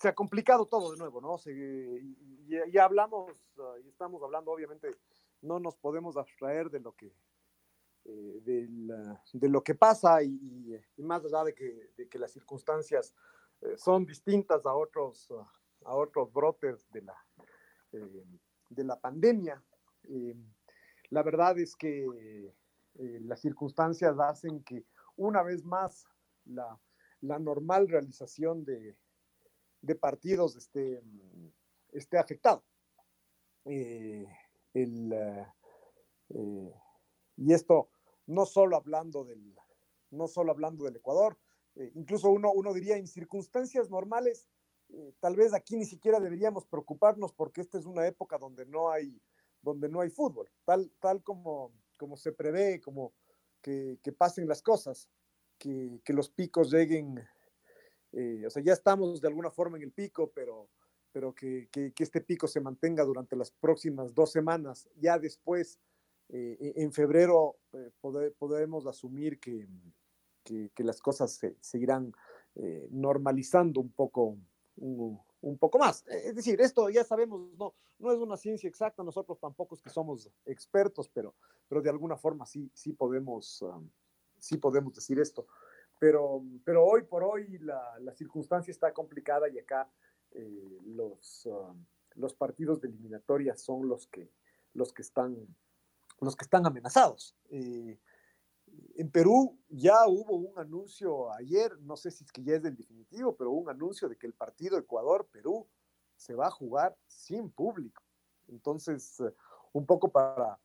[0.00, 1.36] se ha complicado todo de nuevo, ¿no?
[2.72, 3.30] ya hablamos
[3.84, 4.96] y estamos hablando, obviamente,
[5.42, 7.12] no nos podemos abstraer de lo que
[8.06, 8.40] eh,
[9.34, 13.14] de, lo que pasa y, más allá de que, de que las circunstancias
[13.60, 15.28] eh, son distintas a otros,
[15.84, 17.14] a otros brotes de la,
[17.92, 18.24] eh,
[18.70, 19.62] de la pandemia.
[21.10, 22.54] la verdad es que
[22.94, 26.06] las circunstancias hacen que una vez más
[26.46, 26.80] la,
[27.20, 28.96] la normal realización de,
[29.80, 31.02] de partidos esté,
[31.92, 32.64] esté afectado.
[33.64, 35.14] El,
[37.36, 37.90] y esto
[38.26, 39.56] no solo hablando del,
[40.10, 41.38] no solo hablando del Ecuador,
[41.76, 44.48] eh, incluso uno, uno diría en circunstancias normales,
[44.90, 48.90] eh, tal vez aquí ni siquiera deberíamos preocuparnos porque esta es una época donde no
[48.90, 49.20] hay,
[49.62, 53.12] donde no hay fútbol, tal, tal como, como se prevé, como
[53.62, 55.08] que, pasen las cosas,
[55.58, 57.22] que, los picos lleguen,
[58.12, 60.68] eh, o sea, ya estamos de alguna forma en el pico, pero,
[61.12, 65.80] pero que, que este pico se mantenga durante las próximas dos semanas, ya después
[66.32, 67.90] eh, e, en febrero eh,
[68.38, 69.66] podemos asumir que,
[70.44, 72.12] que, las cosas se seguirán
[72.54, 74.36] eh, normalizando un poco,
[74.76, 76.04] un, poco más.
[76.06, 79.90] Es decir, esto ya sabemos, no, no es una ciencia exacta, nosotros tampoco es que
[79.90, 81.34] somos expertos, pero,
[81.68, 83.88] pero de alguna forma sí, sí, podemos, um,
[84.38, 85.46] sí podemos decir esto.
[86.00, 89.88] Pero, pero hoy por hoy la, la circunstancia está complicada y acá
[90.86, 91.84] los, um,
[92.14, 94.32] los partidos de eliminatoria son los que,
[94.74, 95.36] los que están
[96.20, 97.34] los que están amenazados.
[97.48, 97.98] Eh,
[98.96, 102.76] en Perú ya hubo un anuncio ayer, no sé si es que ya es del
[102.76, 105.66] definitivo, pero un anuncio de que el partido Ecuador-Perú
[106.16, 108.02] se va a jugar sin público.
[108.48, 109.34] Entonces, eh,
[109.72, 110.58] un poco para,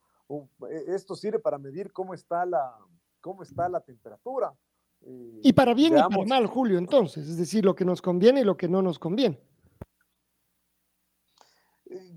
[0.69, 2.77] e, esto sirve para medir cómo está la,
[3.21, 4.53] cómo está la temperatura.
[5.05, 8.41] Eh, y para bien y para mal, Julio, entonces, es decir, lo que nos conviene
[8.41, 9.39] y lo que no nos conviene.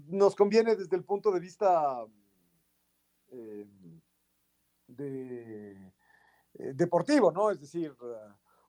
[0.06, 2.06] Nos conviene desde el punto de vista
[3.30, 3.66] eh,
[4.86, 5.72] de,
[6.54, 7.50] eh, deportivo, ¿no?
[7.50, 7.94] Es decir,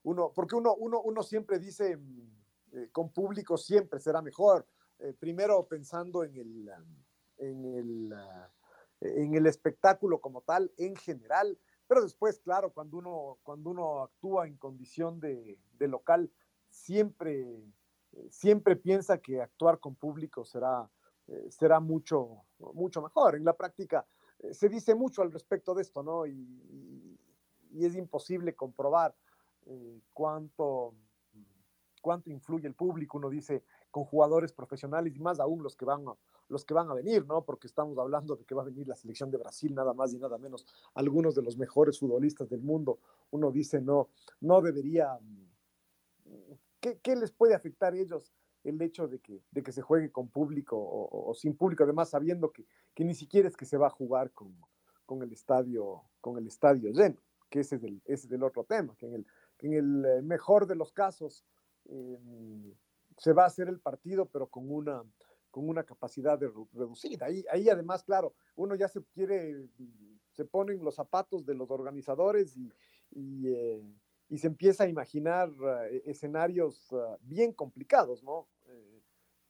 [0.02, 1.98] uno, porque uno, uno, uno siempre dice,
[2.72, 4.66] eh, con público siempre será mejor,
[5.18, 6.70] primero pensando en el,
[7.38, 8.14] en el,
[9.00, 11.58] en el espectáculo como tal, en general,
[11.90, 16.30] pero después, claro, cuando uno, cuando uno actúa en condición de, de local,
[16.68, 17.64] siempre,
[18.30, 20.88] siempre piensa que actuar con público será,
[21.48, 23.34] será mucho, mucho mejor.
[23.34, 24.06] En la práctica,
[24.38, 26.28] eh, se dice mucho al respecto de esto, ¿no?
[26.28, 27.18] Y,
[27.80, 29.12] es imposible comprobar
[29.66, 30.94] eh, cuánto,
[32.00, 33.18] cuánto influye el público.
[33.18, 36.14] Uno dice con jugadores profesionales y más aún los que van a,
[36.50, 37.42] los que van a venir, ¿no?
[37.44, 40.18] Porque estamos hablando de que va a venir la selección de Brasil, nada más y
[40.18, 42.98] nada menos, algunos de los mejores futbolistas del mundo.
[43.30, 44.08] Uno dice, no,
[44.40, 45.18] no debería.
[46.80, 48.32] ¿Qué, qué les puede afectar a ellos
[48.64, 52.52] el hecho de que, de que se juegue con público o, sin público, además sabiendo
[52.52, 54.54] que, que, ni siquiera es que se va a jugar con,
[55.06, 57.16] con el estadio con el estadio lleno,
[57.48, 59.26] que ese es el, es el otro tema, que en el,
[59.60, 61.44] en el eh, mejor de los casos
[61.86, 62.74] em,
[63.16, 65.02] se va a hacer el partido, pero con una,
[65.50, 67.26] con una capacidad de reducida.
[67.26, 69.68] Ahí, además, claro, uno ya se quiere,
[70.32, 72.72] se ponen los zapatos de los organizadores y,
[73.12, 73.82] y eh,
[74.38, 75.50] se empieza a imaginar
[75.90, 78.48] eh, escenarios ah, bien complicados, ¿no?
[78.68, 79.02] Eh,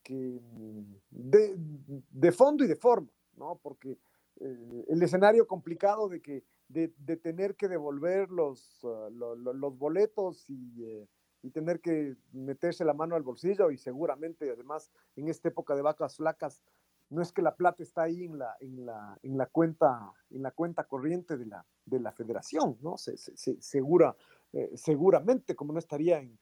[0.02, 3.60] que mm, de, fondo y de forma, ¿no?
[3.62, 3.98] Porque
[4.40, 11.06] eh, el escenario complicado de que de, tener que devolver los, ah, los boletos y,
[11.42, 15.82] y, tener que meterse la mano al bolsillo y seguramente además en esta época de
[15.82, 16.62] vacas flacas
[17.08, 20.42] no es que la plata está ahí en la, en la, en la cuenta en
[20.42, 22.96] la cuenta corriente de la, de la federación, ¿no?
[22.96, 24.16] Se, se, segura,
[24.52, 26.38] eh, seguramente, como no estaría en,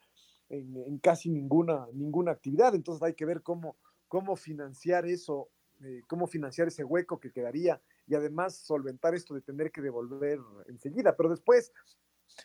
[0.50, 2.74] en, casi ninguna, ninguna actividad.
[2.74, 3.76] Entonces hay que ver cómo,
[4.08, 5.48] cómo financiar eso,
[5.82, 10.38] eh, cómo financiar ese hueco que quedaría y además solventar esto de tener que devolver
[10.66, 11.16] enseguida.
[11.16, 11.72] Pero después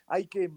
[0.07, 0.51] hay que,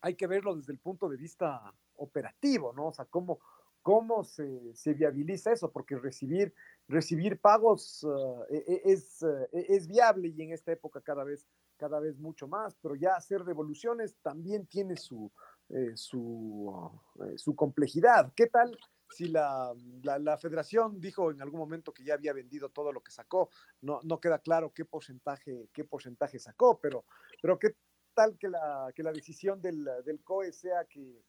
[0.00, 2.88] hay que verlo desde el punto de vista operativo, ¿no?
[2.88, 3.40] O sea, cómo,
[3.82, 6.52] cómo se, se viabiliza eso, porque recibir,
[6.88, 8.04] recibir pagos
[8.50, 11.46] eh, e, es, eh, e, es viable y en esta época cada vez,
[11.76, 15.30] cada vez mucho más, pero ya hacer devoluciones también tiene su,
[15.68, 16.90] eh, su,
[17.36, 18.32] su complejidad.
[18.34, 18.76] ¿Qué tal
[19.08, 19.72] si la,
[20.02, 23.50] la, federación dijo en algún momento que ya había vendido todo lo que sacó?
[23.82, 27.04] No, no queda claro qué porcentaje, qué porcentaje sacó, pero,
[27.40, 27.76] pero qué
[28.16, 31.22] tal que la, que la decisión del, del COE sea que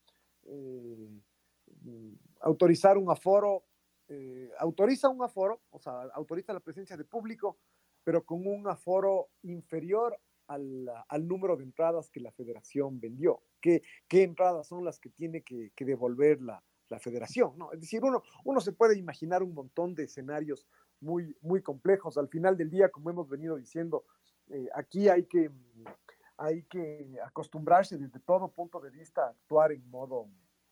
[1.83, 3.63] Mm, autorizar un aforo,
[4.07, 7.57] eh, autoriza un aforo, o sea, autoriza la presencia de público,
[8.03, 10.17] pero con un aforo inferior
[10.47, 13.41] al, al número de entradas que la federación vendió.
[13.59, 17.57] ¿Qué, qué entradas son las que tiene que, que devolver la, la, federación?
[17.57, 17.73] ¿no?
[17.73, 20.65] Es decir, uno, uno se puede imaginar un montón de escenarios
[21.01, 22.17] muy, muy complejos.
[22.17, 24.05] Al final del día, como hemos venido diciendo,
[24.49, 25.51] eh, aquí hay que,
[26.37, 30.29] hay que acostumbrarse desde todo punto de vista a actuar en modo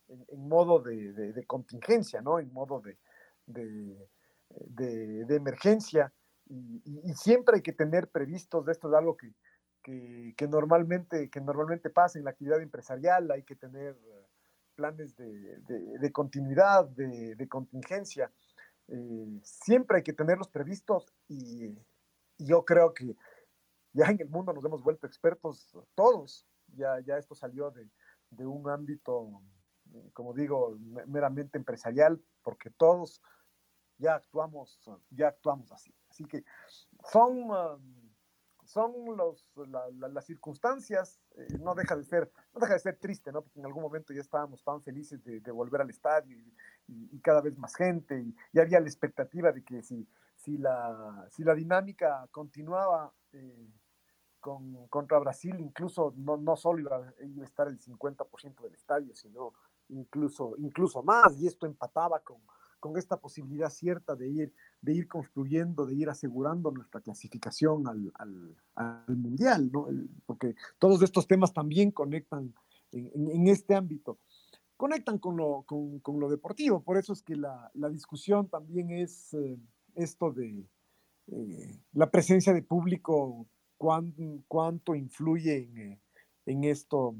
[0.07, 2.39] en, modo de, contingencia, ¿no?
[2.39, 2.97] En modo de,
[4.47, 6.13] de emergencia.
[6.47, 9.33] Y, siempre hay que tener previstos, esto es algo que,
[10.35, 13.97] que, normalmente, que normalmente pasa en la actividad empresarial, hay que tener
[14.75, 18.31] planes de, continuidad, de, contingencia.
[18.88, 21.77] Eh, siempre hay que tenerlos previstos y,
[22.38, 23.15] yo creo que
[23.95, 26.45] ya en el mundo nos hemos vuelto expertos todos,
[26.75, 27.89] ya, ya esto salió de,
[28.45, 29.42] un ámbito
[30.13, 30.77] como digo,
[31.07, 33.21] meramente empresarial, porque todos
[33.97, 35.94] ya actuamos, ya actuamos así.
[36.09, 36.44] Así que
[37.12, 38.12] son, um,
[38.65, 43.42] son los, las circunstancias, eh, no, deja de ser, no deja de ser triste, ¿no?
[43.42, 46.38] Porque en algún momento ya estábamos tan felices de, volver al estadio
[46.88, 51.27] y, cada vez más gente, y, ya había la expectativa de que si, si, la,
[51.31, 53.69] si la dinámica continuaba, eh,
[54.45, 59.53] con, contra Brasil, incluso no, no solo iba, a estar el 50% del estadio, sino
[59.89, 62.38] incluso, incluso más, y esto empataba con,
[62.80, 68.12] con esta posibilidad cierta de ir, de ir construyendo, de ir asegurando nuestra clasificación al,
[68.13, 69.88] al, al Mundial, ¿no?
[70.27, 72.53] porque todos estos temas también conectan
[72.92, 74.19] en, en, este ámbito,
[74.77, 78.92] conectan con lo, con, con, lo deportivo, por eso es que la, la discusión también
[78.92, 79.57] es eh,
[79.95, 80.68] esto de
[81.31, 83.47] eh, la presencia de público,
[83.77, 86.01] cuánto influye en, eh,
[86.45, 87.16] en esto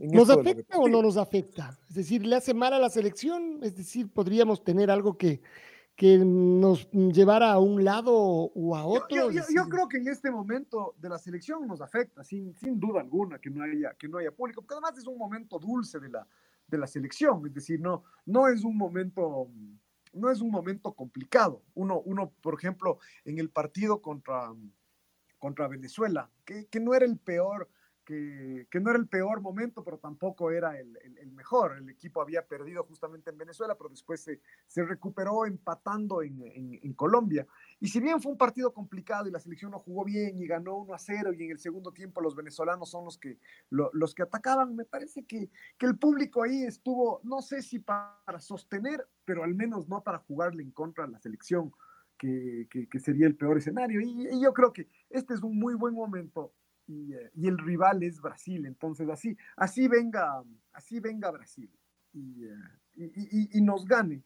[0.00, 1.76] ¿Nos afecta o no nos afecta?
[1.88, 3.58] Es decir, ¿le hace mal a la selección?
[3.62, 5.42] Es decir, podríamos tener algo que,
[5.96, 9.30] que nos llevara a un lado o a otro.
[9.30, 13.40] Yo, creo que en este momento de la selección nos afecta, sin, sin duda alguna,
[13.40, 16.24] que no, haya, que no haya público, porque además es un momento dulce de la,
[16.68, 19.48] de la selección, es decir, no, no es un momento
[20.14, 21.62] no es un momento complicado.
[21.74, 24.50] Uno, uno, por ejemplo, en el partido contra,
[25.38, 27.68] contra Venezuela, que, que no era el peor,
[28.08, 30.96] que, no era el peor momento, pero tampoco era el,
[31.32, 31.76] mejor.
[31.76, 36.92] El equipo había perdido justamente en Venezuela, pero después se, se recuperó empatando en, en,
[36.94, 37.46] Colombia.
[37.80, 40.76] Y si bien fue un partido complicado y la selección no jugó bien y ganó
[40.78, 43.38] 1 a 0 y en el segundo tiempo los venezolanos son los que,
[43.70, 48.40] los que atacaban, me parece que, que el público ahí estuvo, no sé si para
[48.40, 51.72] sostener, pero al menos no para jugarle en contra a la selección.
[52.18, 52.66] Que,
[52.98, 54.00] sería el peor escenario.
[54.00, 56.52] Y, yo creo que este es un muy buen momento
[56.88, 58.66] eh, y, el rival es Brasil.
[58.66, 61.70] Entonces, así, así, venga, así venga Brasil
[62.12, 64.24] y, eh, y nos gane.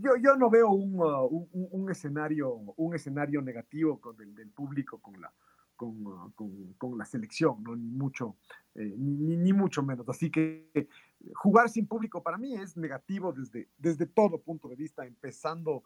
[0.00, 4.98] Yo, yo no veo un, uh, un, escenario, un escenario negativo con el, del público
[5.00, 5.32] con la,
[5.80, 7.76] uh, con, con, la selección, ¿no?
[7.76, 8.36] ni, mucho,
[8.74, 10.08] eh, ni, mucho menos.
[10.08, 10.88] Así que
[11.34, 15.82] jugar sin público para mí es negativo desde, desde todo punto de vista, empezando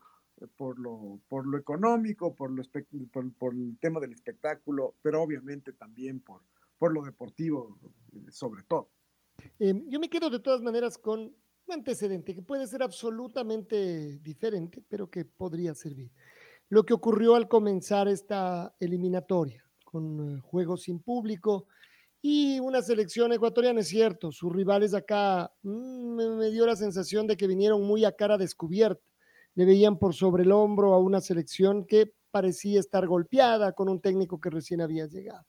[0.48, 2.62] por lo, por lo económico, por, lo
[3.12, 6.42] por, por, el tema del espectáculo, pero obviamente también por,
[6.78, 7.78] por lo deportivo
[8.12, 8.90] eh, sobre todo.
[9.58, 14.82] Em, yo me quedo de todas maneras con un antecedente que puede ser absolutamente diferente,
[14.88, 16.10] pero que podría servir.
[16.68, 21.66] Lo que ocurrió al comenzar esta eliminatoria, con eh, juegos sin público
[22.20, 27.36] y una selección ecuatoriana, es cierto, sus rivales acá mm, me dio la sensación de
[27.36, 29.11] que vinieron muy a cara descubierta
[29.54, 34.00] le veían por sobre el hombro a una selección que parecía estar golpeada con un
[34.00, 35.44] técnico que recién había llegado.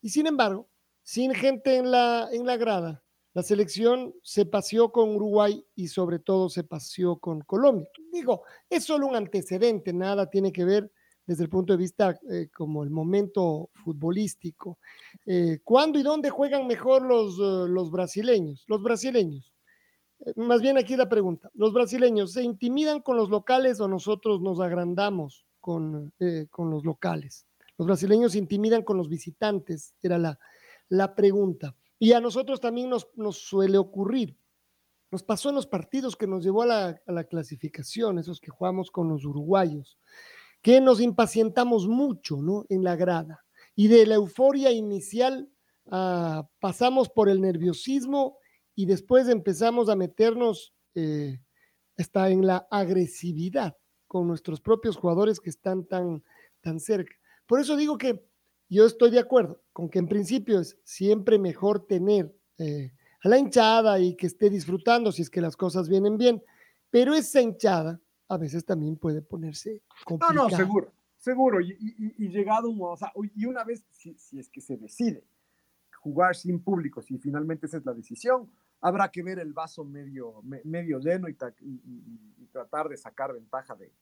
[0.00, 0.68] Y sin embargo,
[1.02, 3.02] sin gente en la, en la grada,
[3.34, 7.88] la selección se paseó con Uruguay y sobre todo se paseó con Colombia.
[8.12, 10.90] Digo, es solo un antecedente, nada tiene que ver
[11.26, 14.78] desde el punto de vista eh, como el momento futbolístico.
[15.26, 18.64] Eh, ¿Cuándo y dónde juegan mejor los, eh, los brasileños?
[18.66, 19.52] Los brasileños.
[20.36, 21.50] Más bien aquí la pregunta.
[21.54, 26.12] ¿Los brasileños se intimidan con los locales o nosotros nos agrandamos con,
[26.50, 27.46] con los locales?
[27.76, 30.38] Los brasileños se intimidan con los visitantes, era la,
[30.88, 31.76] la pregunta.
[31.98, 34.36] Y a nosotros también nos, nos suele ocurrir.
[35.10, 38.50] Nos pasó en los partidos que nos llevó a la, a la clasificación, esos que
[38.50, 39.98] jugamos con los uruguayos
[40.62, 42.64] que nos impacientamos mucho ¿no?
[42.68, 43.44] en la grada.
[43.74, 45.48] Y de la euforia inicial
[45.86, 48.38] uh, pasamos por el nerviosismo
[48.78, 51.40] y después empezamos a meternos eh,
[51.96, 56.22] hasta en la agresividad con nuestros propios jugadores que están tan,
[56.60, 57.12] tan cerca.
[57.48, 58.24] Por eso digo que
[58.68, 62.92] yo estoy de acuerdo con que en principio es siempre mejor tener eh,
[63.24, 66.40] a la hinchada y que esté disfrutando si es que las cosas vienen bien,
[66.88, 70.34] pero esa hinchada a veces también puede ponerse complicado.
[70.34, 71.60] No, no, seguro, seguro.
[71.60, 71.76] Y,
[72.16, 75.24] y, llegado, o sea, y una vez, si, si, es que se decide
[76.00, 78.48] jugar sin público, si finalmente esa es la decisión,
[78.80, 83.92] habrá que ver el vaso medio, medio lleno y, y tratar de sacar ventaja de,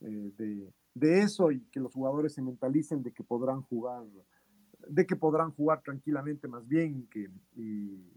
[0.00, 4.04] de, de, eso y que los jugadores se mentalicen de que podrán jugar
[4.86, 8.12] de que podrán jugar tranquilamente más bien que, y,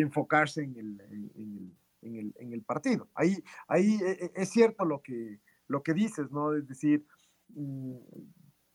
[0.00, 1.00] enfocarse en el,
[1.34, 3.08] en en el, en el partido.
[3.14, 6.54] Ahí, ahí e, e, es cierto lo que, lo que dices, ¿no?
[6.54, 7.06] Es decir,
[7.48, 7.96] mm,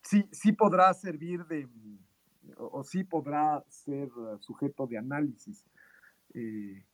[0.01, 1.67] sí, sí podrá servir de,
[2.58, 5.63] o, sí podrá ser sujeto de análisis
[6.34, 6.86] eh,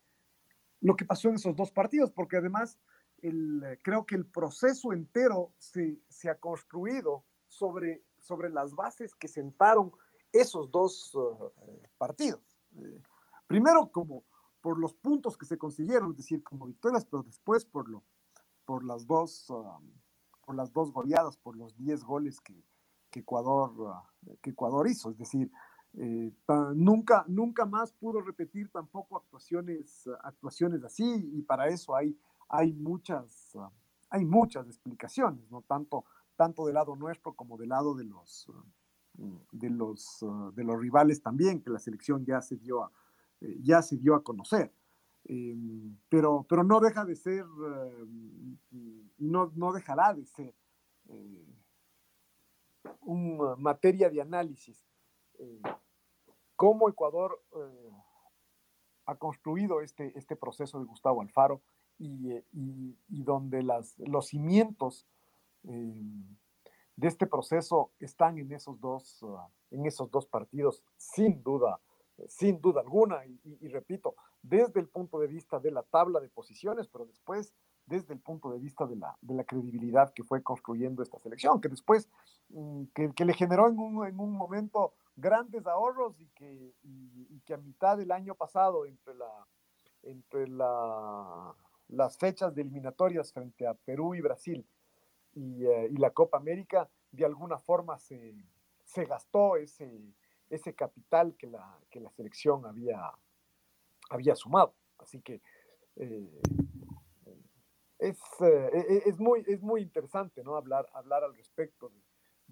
[0.82, 2.78] lo que pasó en esos dos partidos, porque además
[3.22, 9.28] el, creo que el proceso entero se, se ha construido sobre, sobre las bases que
[9.28, 9.92] sentaron
[10.32, 11.52] esos dos uh,
[11.98, 12.42] partidos.
[12.76, 13.02] Eh,
[13.48, 14.26] primero, como,
[14.62, 18.04] por los puntos que se consiguieron, es decir, como victorias, pero después por, lo,
[18.66, 19.92] por, las, dos, um,
[20.46, 22.66] por las dos goleadas, por los 10 goles que,
[23.12, 25.12] que Ecuador, uh, que Ecuador hizo.
[25.12, 25.52] Es decir,
[25.98, 26.32] eh,
[26.76, 32.18] nunca, nunca más pudo repetir tampoco actuaciones, actuaciones así y para eso hay,
[32.50, 33.70] hay, muchas, uh,
[34.10, 35.62] hay muchas explicaciones, ¿no?
[35.62, 38.52] tanto, tanto del lado nuestro como del lado de los,
[39.52, 42.92] de los, de los rivales también, que la selección ya se dio a
[43.44, 44.74] eh, ya se dio a conocer.
[45.26, 45.56] Eh,
[46.10, 48.06] pero, pero no deja de ser, eh,
[49.18, 50.54] no, no, dejará de ser
[53.02, 54.86] una materia de análisis.
[56.64, 57.42] Cómo Ecuador
[59.06, 61.62] ha construido este, este proceso de Gustavo Alfaro
[62.00, 65.06] y, y donde las, los cimientos
[65.64, 69.26] de este proceso están en esos dos,
[69.72, 71.82] en esos dos partidos, sin duda
[72.28, 76.88] sin duda alguna, y, repito, desde el punto de vista de la tabla de posiciones,
[76.88, 77.54] pero después
[77.86, 81.60] desde el punto de vista de la, de la credibilidad que fue construyendo esta selección,
[81.60, 82.08] que después,
[82.50, 87.54] mm, que, le generó en un, en un, momento grandes ahorros y que, y, que
[87.54, 89.48] a mitad del año pasado, entre, la,
[90.04, 91.56] entre la,
[91.90, 94.66] las fechas de eliminatorias frente a Perú y Brasil
[95.34, 98.36] y, eh, y la Copa América, de alguna forma se,
[98.84, 100.14] se gastó ese
[100.54, 103.12] ese capital que la, que la selección había,
[104.10, 104.76] había sumado.
[105.00, 105.42] Así que
[105.96, 106.42] eh,
[108.00, 110.56] es, eh, e, e, es, muy, es muy interesante ¿no?
[110.56, 112.03] hablar, hablar al respecto de,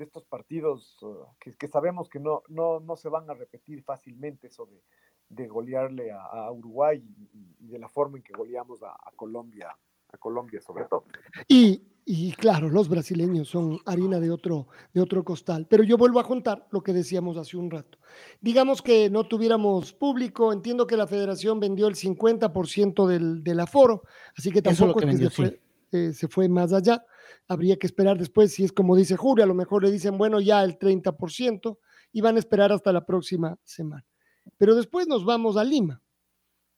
[0.01, 4.65] estos partidos uh, que, sabemos que no, no, no, se van a repetir fácilmente, eso
[4.65, 4.81] de,
[5.29, 7.03] de golearle a, Uruguay
[7.59, 9.75] y, de la forma en que goleamos a, a Colombia,
[10.11, 11.05] a Colombia sobre todo.
[11.47, 15.67] Y y claro, los brasileños son harina de otro, de otro costal.
[15.69, 17.99] Pero yo vuelvo a contar lo que decíamos hace un rato.
[18.41, 24.03] Digamos que no tuviéramos público, entiendo que la federación vendió el 50% del, del aforo,
[24.35, 27.05] así que tampoco se, fue, eh, se fue más allá.
[27.47, 30.39] Habría que esperar después, si es como dice Julio, a lo mejor le dicen, bueno,
[30.39, 31.77] ya el 30%
[32.13, 34.05] y van a esperar hasta la próxima semana.
[34.57, 36.01] Pero después nos vamos a Lima.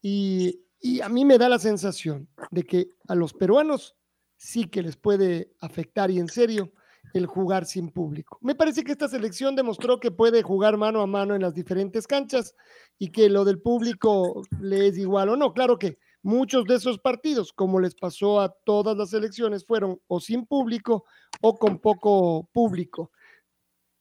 [0.01, 3.95] Y, y a mí me da la sensación de que a los peruanos
[4.36, 6.74] sí que les puede afectar y en serio
[7.13, 8.38] el jugar sin público.
[8.41, 12.07] Me parece que esta selección demostró que puede jugar mano a mano en las diferentes
[12.07, 12.55] canchas
[12.98, 15.53] y que lo del público le es igual o no.
[15.53, 20.20] Claro que muchos de esos partidos, como les pasó a todas las selecciones, fueron o
[20.20, 21.06] sin público
[21.42, 23.12] o con poco público.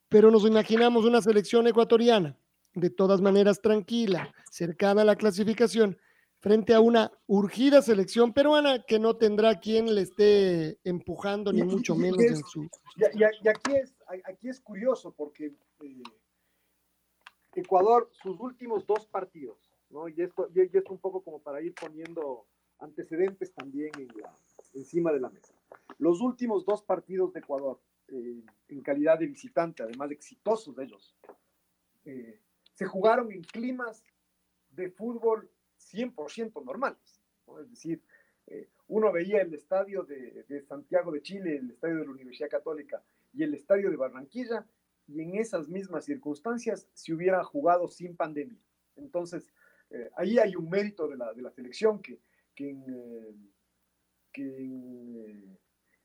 [0.08, 2.38] Pero nos imaginamos una selección ecuatoriana,
[2.74, 5.98] de todas maneras tranquila, cercana a la clasificación,
[6.38, 11.94] frente a una urgida selección peruana que no tendrá quien le esté empujando, ni mucho
[11.94, 12.68] menos en su...
[12.96, 16.02] Y, aquí, es, aquí es curioso porque eh,
[17.54, 20.08] Ecuador, sus últimos dos partidos, ¿no?
[20.08, 22.46] y, esto, y esto un poco como para ir poniendo
[22.80, 24.36] antecedentes también en la,
[24.74, 25.54] encima de la mesa.
[25.98, 31.16] Los últimos dos partidos de Ecuador eh, en calidad de visitante, además exitosos de ellos,
[32.04, 32.40] eh,
[32.74, 34.04] se jugaron en climas
[34.70, 37.20] de fútbol 100% normales.
[37.60, 38.02] Es decir,
[38.46, 42.48] eh, uno veía el estadio de, de, Santiago de Chile, el estadio de la Universidad
[42.48, 44.66] Católica y el estadio de Barranquilla,
[45.06, 48.58] y en esas mismas circunstancias se hubiera jugado sin pandemia.
[48.96, 49.52] Entonces,
[49.92, 52.18] eh, ahí hay un mérito de la, de la selección que,
[52.54, 52.84] que, en,
[54.38, 55.58] eh,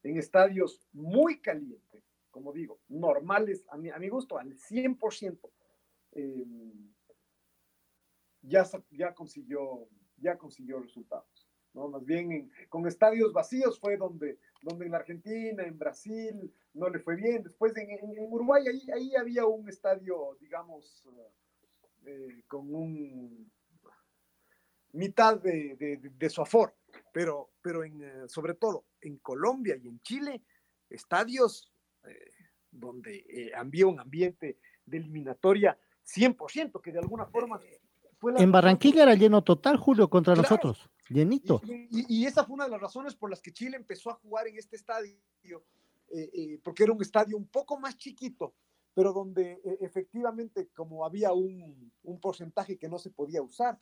[0.04, 5.40] en, estadios muy calientes, como digo, normales, a mi, a mi gusto, al 100%,
[6.12, 6.46] eh,
[8.42, 11.48] ya, ya, consiguió, ya consiguió resultados.
[11.74, 11.88] ¿no?
[11.88, 16.90] Más bien en, con estadios vacíos fue donde, donde en la Argentina, en Brasil, no
[16.90, 17.44] le fue bien.
[17.44, 21.08] Después en, en, en Uruguay, ahí, ahí, había un estadio, digamos,
[22.06, 23.50] eh, con un
[24.98, 26.76] mitad de, de, de, su aforo,
[27.14, 30.42] pero, pero en, eh, sobre todo en Colombia y en Chile,
[30.90, 31.72] estadios
[32.04, 32.32] eh,
[32.72, 37.60] donde eh, había un ambiente de eliminatoria 100%, que de alguna forma...
[38.20, 40.50] Fue la en Barranquilla era lleno total, Julio, contra claro.
[40.50, 41.62] nosotros, llenito.
[41.64, 44.16] Y, y, y, esa fue una de las razones por las que Chile empezó a
[44.16, 45.16] jugar en este estadio,
[46.10, 48.56] eh, porque era un estadio un poco más chiquito,
[48.98, 53.78] pero donde eh, efectivamente como había un, un, porcentaje que no se podía usar,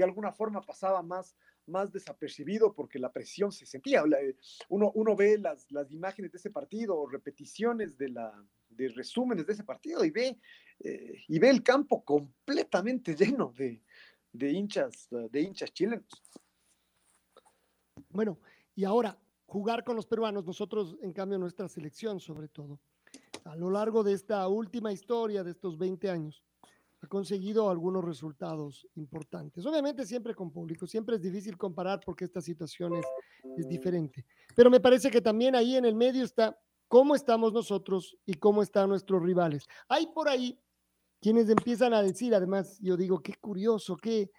[0.00, 4.02] de alguna forma pasaba más, más desapercibido porque la presión se sentía.
[4.70, 8.32] Uno, uno ve las, las imágenes de ese partido o repeticiones de, la,
[8.70, 10.38] de resúmenes de ese partido y ve,
[10.80, 13.82] eh, y ve el campo completamente lleno de,
[14.32, 16.06] de, hinchas, de hinchas chilenos.
[18.08, 18.38] Bueno,
[18.74, 22.80] y ahora, jugar con los peruanos, nosotros en cambio nuestra selección sobre todo
[23.44, 26.42] a lo largo de esta última historia de estos 20 años,
[27.02, 29.64] ha conseguido algunos resultados importantes.
[29.64, 33.06] Obviamente siempre con público, siempre es difícil comparar porque esta situación es,
[33.56, 34.24] es, diferente.
[34.54, 38.62] Pero me parece que también ahí en el medio está cómo estamos nosotros y cómo
[38.62, 39.66] están nuestros rivales.
[39.88, 40.58] Hay por ahí
[41.20, 44.30] quienes empiezan a decir, además, yo digo, qué curioso, qué,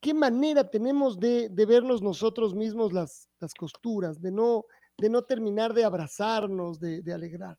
[0.00, 4.64] qué manera tenemos de, de vernos nosotros mismos las, las costuras, de no,
[4.96, 7.58] de no terminar de abrazarnos, de, de alegrar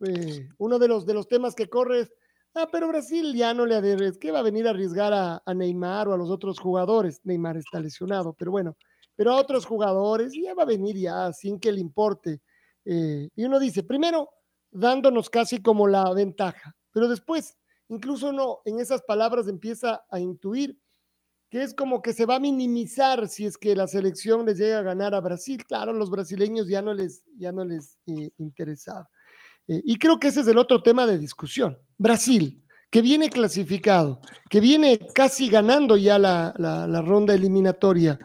[0.00, 2.12] eh, uno de los, de los temas que corre es,
[2.54, 6.08] ah, pero Brasil ya no le adheres, que va a venir a arriesgar a, Neymar
[6.08, 7.20] o a los otros jugadores?
[7.24, 8.76] Neymar está lesionado, pero bueno,
[9.16, 12.40] pero a otros jugadores ya va a venir ya sin que le importe.
[12.84, 14.30] Eh, y uno dice, primero,
[14.70, 17.56] dándonos casi como la ventaja, pero después,
[17.88, 20.78] incluso uno en esas palabras empieza a intuir
[21.50, 24.78] que es como que se va a minimizar si es que la selección les llega
[24.78, 25.64] a ganar a Brasil.
[25.64, 29.08] Claro, los brasileños ya no les, ya no les eh, interesaba.
[29.68, 31.78] Eh, y creo que ese es el otro tema de discusión.
[31.98, 38.18] Brasil, que viene clasificado, que viene casi ganando ya la, la, ronda eliminatoria.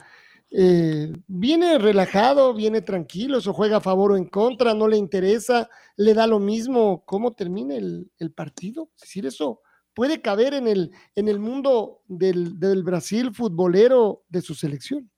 [0.49, 5.69] Eh, viene relajado, viene tranquilo, eso juega a favor o en contra, no le interesa,
[5.97, 8.89] le da lo mismo cómo termine el, el partido.
[8.95, 9.61] Es decir, eso
[9.93, 15.09] puede caber en el, en el mundo del, del Brasil futbolero de su selección.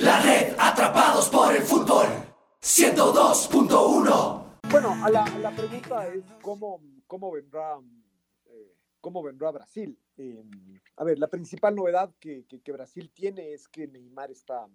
[0.00, 2.06] La red, atrapados por el fútbol,
[2.62, 4.47] 102.1.
[4.70, 7.80] Bueno, a la, a la, pregunta es cómo, cómo vendrá
[8.46, 9.98] eh, cómo vendrá Brasil.
[10.18, 10.44] Eh,
[10.96, 14.68] a ver, la principal novedad que, Brasil tiene es que Neymar está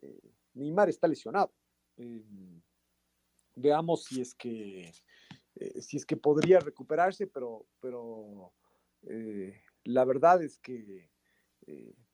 [0.00, 1.52] eh, Neymar está lesionado.
[1.98, 2.24] Eh,
[3.56, 4.90] veamos si es que
[5.56, 8.52] eh, si es que podría recuperarse, pero pero
[9.84, 11.10] la verdad es que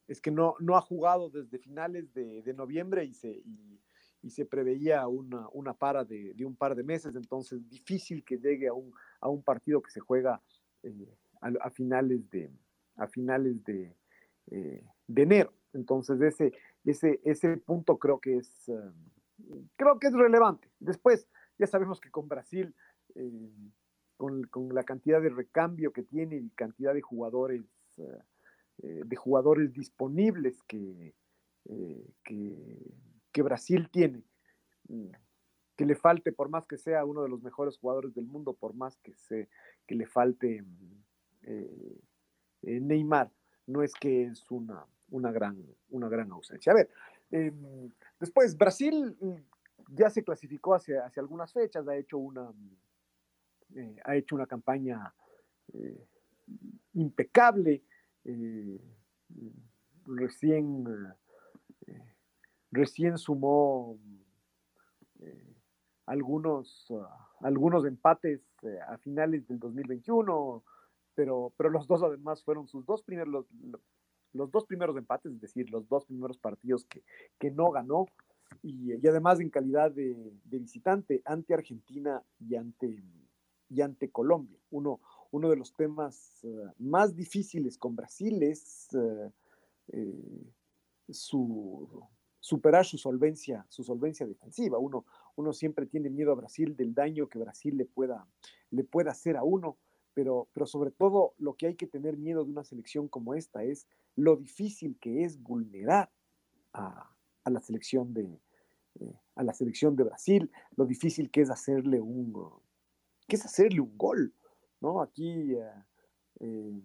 [0.06, 3.80] es que no, no ha jugado desde finales de, de noviembre y se y,
[4.26, 8.66] y se preveía una, una para de, un par de meses, entonces difícil que llegue
[8.66, 10.42] a un, a un partido que se juega
[10.82, 12.50] eh, a, finales de,
[12.96, 13.94] a finales de,
[14.50, 15.52] eh, de, enero.
[15.72, 16.52] Entonces ese,
[16.84, 20.68] ese, ese punto creo que es, uh, creo que es relevante.
[20.80, 22.74] Después, ya sabemos que con Brasil,
[23.14, 23.52] eh,
[24.16, 27.62] con, con, la cantidad de recambio que tiene y cantidad de jugadores,
[28.78, 31.14] de jugadores disponibles que,
[32.24, 32.92] que
[33.36, 34.22] que Brasil tiene,
[34.88, 35.10] mm,
[35.76, 38.72] que le falte, por más que sea uno de los mejores jugadores del mundo, por
[38.72, 39.50] más que, se,
[39.86, 41.02] que le falte mm,
[41.42, 42.00] eh,
[42.62, 43.30] eh, Neymar,
[43.66, 46.72] no es que es una, una, gran, una gran ausencia.
[46.72, 46.88] A ver,
[47.30, 47.52] eh,
[48.18, 49.34] después, Brasil mm,
[49.94, 52.50] ya se clasificó hacia, hacia algunas fechas, ha hecho una,
[54.04, 55.12] ha hecho una campaña
[56.94, 57.82] impecable,
[60.06, 60.86] recién
[62.70, 63.98] recién sumó
[65.20, 65.54] eh,
[66.06, 67.04] algunos, uh,
[67.40, 70.62] algunos empates eh, a finales del 2021,
[71.14, 73.46] pero, pero los dos además fueron sus dos primeros,
[74.32, 77.02] los, dos primeros empates, es decir, los dos primeros partidos que,
[77.38, 78.06] que no ganó.
[78.62, 83.02] y, además en calidad de, visitante ante Argentina y ante,
[83.68, 84.58] y ante Colombia.
[84.70, 85.00] Uno,
[85.32, 86.48] uno de los temas eh,
[86.78, 88.88] más difíciles con Brasil es
[89.92, 90.52] eh,
[91.08, 92.06] su,
[92.46, 94.78] superar su solvencia, su solvencia defensiva.
[94.78, 95.04] Uno,
[95.34, 98.24] uno siempre tiene miedo a Brasil del daño que Brasil le pueda,
[98.70, 99.78] le pueda hacer a uno,
[100.14, 103.64] pero, pero sobre todo lo que hay que tener miedo de una selección como esta
[103.64, 106.12] es lo difícil que es vulnerar
[106.72, 107.10] a,
[107.42, 108.40] a la selección de,
[109.00, 112.32] eh, a la selección de Brasil, lo difícil que es hacerle un,
[113.26, 114.32] que es hacerle un gol,
[114.80, 115.02] ¿no?
[115.02, 115.84] Aquí eh,
[116.38, 116.80] eh,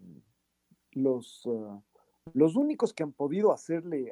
[0.93, 1.47] los,
[2.33, 4.11] los únicos que han podido hacerle,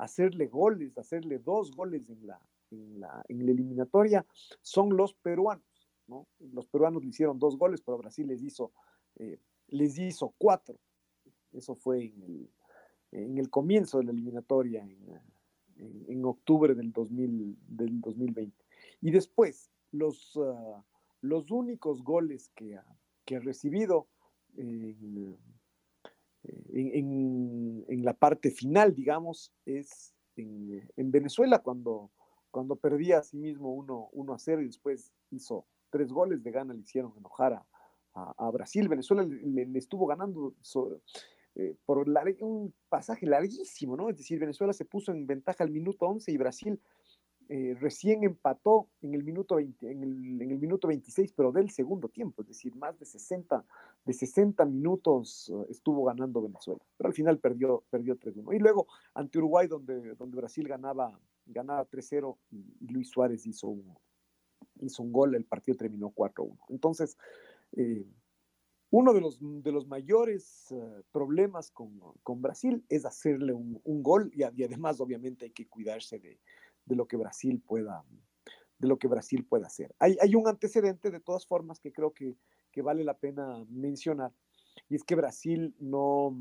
[0.00, 4.26] hacerle goles, hacerle dos goles en la, en la, en la eliminatoria
[4.62, 6.26] son los peruanos, ¿no?
[6.38, 8.72] Los peruanos le hicieron dos goles, pero Brasil les hizo,
[9.68, 10.76] les hizo cuatro.
[11.52, 12.50] Eso fue en el,
[13.12, 15.20] en el comienzo de la eliminatoria en,
[16.08, 18.56] en, octubre del, 2000, del 2020.
[19.02, 20.84] Y después, los, ah,
[21.20, 22.86] los únicos goles que ha,
[23.24, 24.08] que ha recibido
[24.56, 25.36] en,
[26.42, 32.10] en, la parte final, digamos, es en, Venezuela, cuando,
[32.50, 36.74] cuando perdía a sí mismo 1 a 0 y después hizo tres goles de gana,
[36.74, 37.66] le hicieron enojar a,
[38.14, 38.88] a, Brasil.
[38.88, 40.54] Venezuela le, estuvo ganando
[41.56, 44.08] eh, por un pasaje larguísimo, ¿no?
[44.08, 46.80] Es decir, Venezuela se puso en ventaja al minuto 11 y Brasil
[47.52, 51.68] eh, recién empató en el, minuto 20, en, el, en el minuto 26, pero del
[51.70, 53.64] segundo tiempo, es decir, más de 60,
[54.04, 58.54] de 60 minutos eh, estuvo ganando Venezuela, pero al final perdió, perdió 3-1.
[58.54, 63.96] Y luego ante Uruguay, donde, Brasil ganaba, ganaba 3-0 y, Luis Suárez hizo un,
[65.10, 66.56] gol, el partido terminó 4-1.
[66.68, 67.18] Entonces,
[68.90, 69.20] uno de
[69.72, 75.66] los, mayores eh, problemas con, Brasil es hacerle un, gol y, además obviamente hay que
[75.66, 76.38] cuidarse de,
[76.86, 78.04] lo que Brasil pueda,
[78.78, 79.94] de lo que Brasil pueda hacer.
[79.98, 82.36] Hay, hay un antecedente de todas formas que creo que,
[82.82, 84.32] vale la pena mencionar
[84.88, 86.34] y es que Brasil no,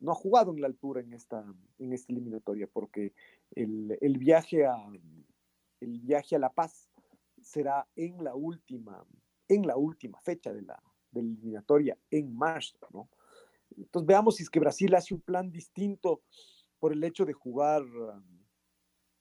[0.00, 1.42] no, ha jugado en la altura en esta,
[1.78, 3.14] en esta eliminatoria porque
[3.54, 4.76] el, el, viaje a,
[5.80, 6.90] el viaje a La Paz
[7.40, 9.04] será en la última,
[9.48, 13.08] en la última fecha de la, de la eliminatoria en marzo, ¿no?
[13.76, 16.22] Entonces veamos si es que Brasil hace un plan distinto
[16.78, 17.82] por el hecho de jugar,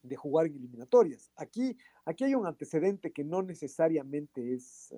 [0.08, 1.32] de jugar en eliminatorias.
[1.36, 4.94] Aquí, aquí hay un antecedente que no necesariamente es,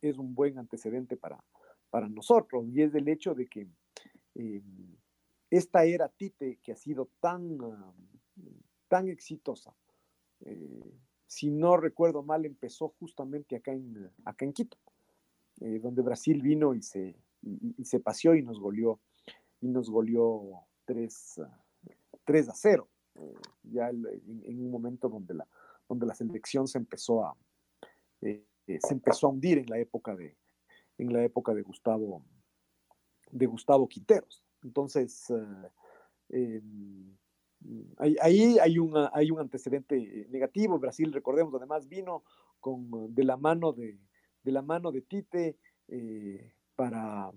[0.00, 1.42] es un buen antecedente para,
[1.90, 3.66] para nosotros, y es el hecho de que
[4.34, 4.62] eh,
[5.50, 7.58] esta era Tite, que ha sido tan,
[8.88, 9.74] tan exitosa,
[10.44, 10.92] eh,
[11.26, 14.76] si no recuerdo mal, empezó justamente acá en, acá en Quito.
[15.60, 19.00] Eh, donde Brasil vino y se, y, se paseó y nos goleó,
[19.60, 21.40] y nos goleó 3,
[22.24, 22.88] 3 a 0.
[23.16, 25.46] Eh, ya en, un momento donde la,
[25.88, 27.36] donde la selección se empezó a
[28.22, 30.36] eh, se empezó a hundir en la época de
[30.98, 32.24] en la época de Gustavo
[33.30, 34.44] de Gustavo Quinteros.
[34.62, 35.32] Entonces
[36.28, 37.16] em,
[37.98, 40.78] ahí hay, una, hay un antecedente negativo.
[40.78, 42.24] Brasil, recordemos, además vino
[42.60, 43.98] con, de la mano de,
[44.42, 47.30] de la mano de Tite eh, para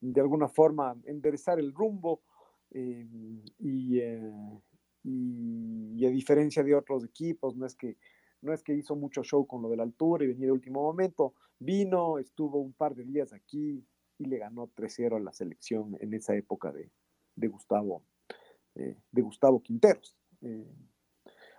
[0.00, 2.22] de alguna forma enderezar el rumbo
[2.70, 3.06] eh,
[3.58, 4.32] eh,
[5.06, 7.96] y, a diferencia de otros equipos, no es que
[8.42, 10.82] no es que hizo mucho show con lo de la altura y venía de último
[10.82, 13.84] momento, vino, estuvo un par de días aquí
[14.18, 16.90] y le ganó 3-0 a la selección en esa época de,
[17.34, 18.04] de Gustavo,
[18.74, 20.16] de Gustavo Quinteros.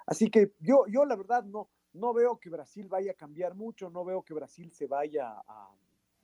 [0.06, 3.90] así que yo, yo la verdad no, no veo que Brasil vaya a cambiar mucho,
[3.90, 5.76] no veo que Brasil se vaya a,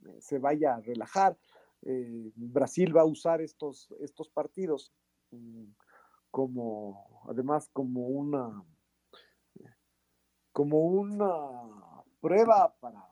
[0.06, 1.36] eh, se vaya a relajar.
[1.82, 4.92] Eh, Brasil va a usar estos, estos partidos
[5.30, 5.64] mm,
[6.34, 8.64] como, además, como una,
[10.50, 13.06] como una prueba para,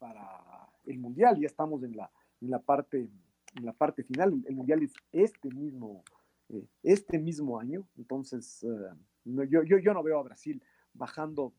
[0.00, 1.38] para el Mundial.
[1.38, 2.10] Ya estamos en la,
[2.40, 3.08] en la, parte,
[3.54, 4.42] en la parte final.
[4.48, 6.02] El Mundial es este mismo,
[6.48, 7.86] eh, este mismo año.
[7.96, 8.66] Entonces,
[9.24, 10.60] yo, yo, yo no veo a Brasil
[10.92, 11.54] bajando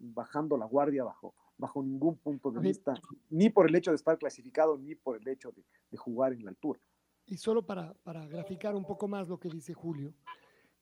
[0.00, 2.94] bajando la guardia bajo, bajo ningún punto de vista,
[3.28, 6.50] ni por el hecho de estar clasificado, ni por el hecho de, jugar en la
[6.50, 6.80] altura.
[7.26, 10.12] Y solo para, para, graficar un poco más lo que dice Julio,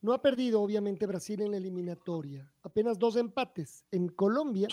[0.00, 4.68] no ha perdido obviamente Brasil en la eliminatoria, apenas dos empates en Colombia,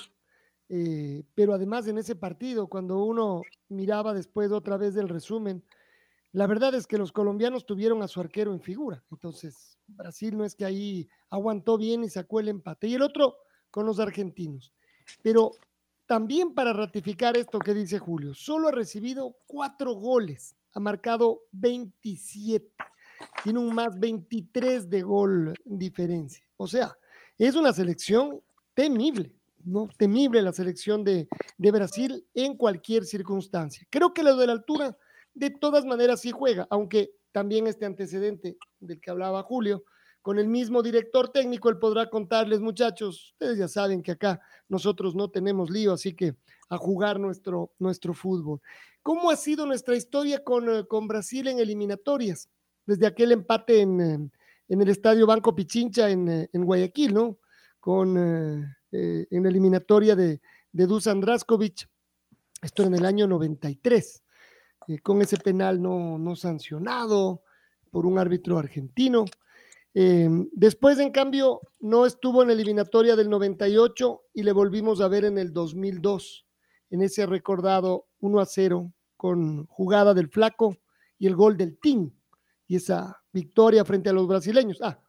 [0.70, 5.64] eh, pero además en ese partido, cuando uno miraba después otra vez del resumen,
[6.32, 10.44] la verdad es que los colombianos tuvieron a su arquero en figura, entonces Brasil no
[10.44, 12.88] es que ahí aguantó bien y sacó el empate.
[12.88, 13.38] Y el otro,
[13.72, 14.74] con los argentinos.
[15.22, 15.52] Pero
[16.06, 22.70] también para ratificar esto que dice Julio, solo ha recibido cuatro goles, ha marcado 27,
[23.44, 26.46] tiene un más 23 de gol diferencia.
[26.58, 26.96] O sea,
[27.38, 28.42] Es una selección
[28.74, 29.90] temible, ¿no?
[29.98, 33.86] Temible la selección de, de Brasil en cualquier circunstancia.
[33.90, 34.98] Creo que lo de la altura,
[35.34, 39.84] de todas maneras, sí juega, aunque también este antecedente del que hablaba Julio,
[40.22, 45.14] con el mismo director técnico, él podrá contarles, muchachos, ustedes ya saben que acá nosotros
[45.14, 46.36] no tenemos lío, así que
[46.70, 48.60] a jugar nuestro, nuestro fútbol.
[49.06, 52.50] ¿Cómo ha sido nuestra historia con, eh, con Brasil en eliminatorias?
[52.88, 54.18] Desde aquel empate en, eh,
[54.68, 57.38] el Estadio Banco Pichincha en, eh, Guayaquil, ¿no?
[57.80, 60.42] Con, eh, en la eliminatoria de,
[60.72, 61.88] de Dusan Draskovic,
[62.64, 64.24] esto en el año 93,
[64.88, 67.44] eh, con ese penal no, sancionado
[67.92, 69.26] por un árbitro argentino.
[69.94, 75.26] Después, en cambio, no estuvo en la eliminatoria del 98 y le volvimos a ver
[75.26, 76.48] en el 2002,
[76.90, 78.92] en ese recordado 1 a 0
[79.30, 80.78] con jugada del flaco
[81.18, 82.12] y el gol del Team
[82.68, 84.80] y esa victoria frente a los brasileños.
[84.84, 85.00] Ah,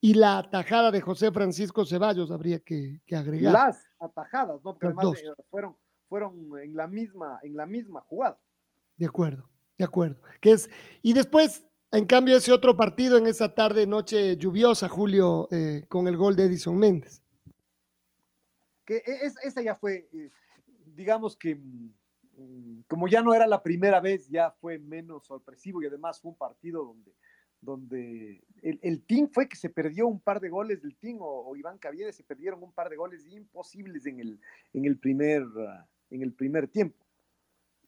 [0.00, 3.52] y la atajada de José Francisco Ceballos habría que, que agregar.
[3.52, 4.78] Las atajadas, ¿no?
[4.78, 5.76] Pero además eh, fueron,
[6.08, 8.38] fueron en la misma, en la misma jugada.
[8.96, 10.18] De acuerdo, de acuerdo.
[10.40, 10.70] Que es,
[11.02, 16.08] y después, en cambio, ese otro partido en esa tarde, noche lluviosa, Julio, eh, con
[16.08, 17.22] el gol de Edison Méndez.
[18.86, 20.30] que e- es- esa ya fue, eh,
[20.96, 21.92] digamos que mm,
[22.86, 26.36] como ya no era la primera vez, ya fue menos sorpresivo y además fue un
[26.36, 27.14] partido donde,
[27.60, 31.48] donde el, el team fue que se perdió un par de goles del team o,
[31.48, 34.40] o Iván Caviedes se perdieron un par de goles imposibles en el,
[34.72, 35.44] en el, primer,
[36.10, 37.04] en el primer tiempo.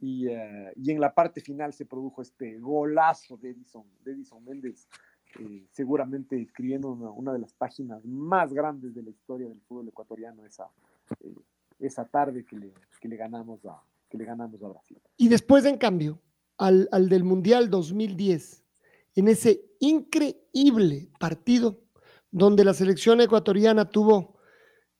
[0.00, 4.42] Y, eh, y en la parte final se produjo este golazo de Edison, de Edison
[4.42, 4.88] Méndez,
[5.38, 9.88] eh, seguramente escribiendo una, una de las páginas más grandes de la historia del fútbol
[9.88, 10.70] ecuatoriano esa,
[11.20, 11.34] eh,
[11.78, 13.80] esa tarde que le, que le ganamos a
[14.10, 15.00] que le ganamos a Brasil.
[15.16, 16.20] Y después, en cambio,
[16.58, 18.64] al, al del Mundial 2010,
[19.14, 21.80] en ese increíble partido
[22.30, 24.36] donde la selección ecuatoriana tuvo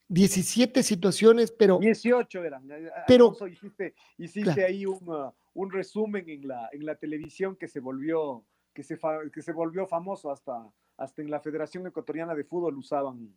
[0.09, 2.67] 17 situaciones, pero 18 eran.
[3.07, 4.67] Pero- Alfonso, hiciste, hiciste Claro.
[4.69, 8.97] ahí un, uh, un resumen en la, en la televisión que se volvió que se,
[9.35, 10.65] que se volvió famoso hasta,
[10.97, 13.37] hasta en la Federación Ecuatoriana de Fútbol usaban,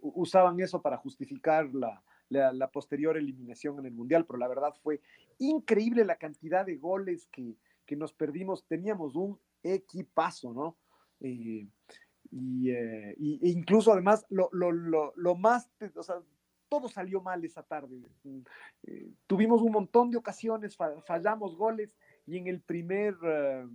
[0.00, 5.00] usaban eso para justificar la, la, posterior eliminación en el Mundial, pero la verdad fue
[5.38, 8.64] increíble la cantidad de goles que, que nos perdimos.
[8.66, 10.76] Teníamos un equipazo, ¿no?
[11.20, 11.66] Eh,
[12.30, 15.68] y, eh, y- e incluso además lo, lo, lo, lo más,
[16.68, 18.00] todo salió mal esa tarde.
[18.84, 23.66] Eh, tuvimos un montón de ocasiones, fa- fallamos goles y en el primer, eh,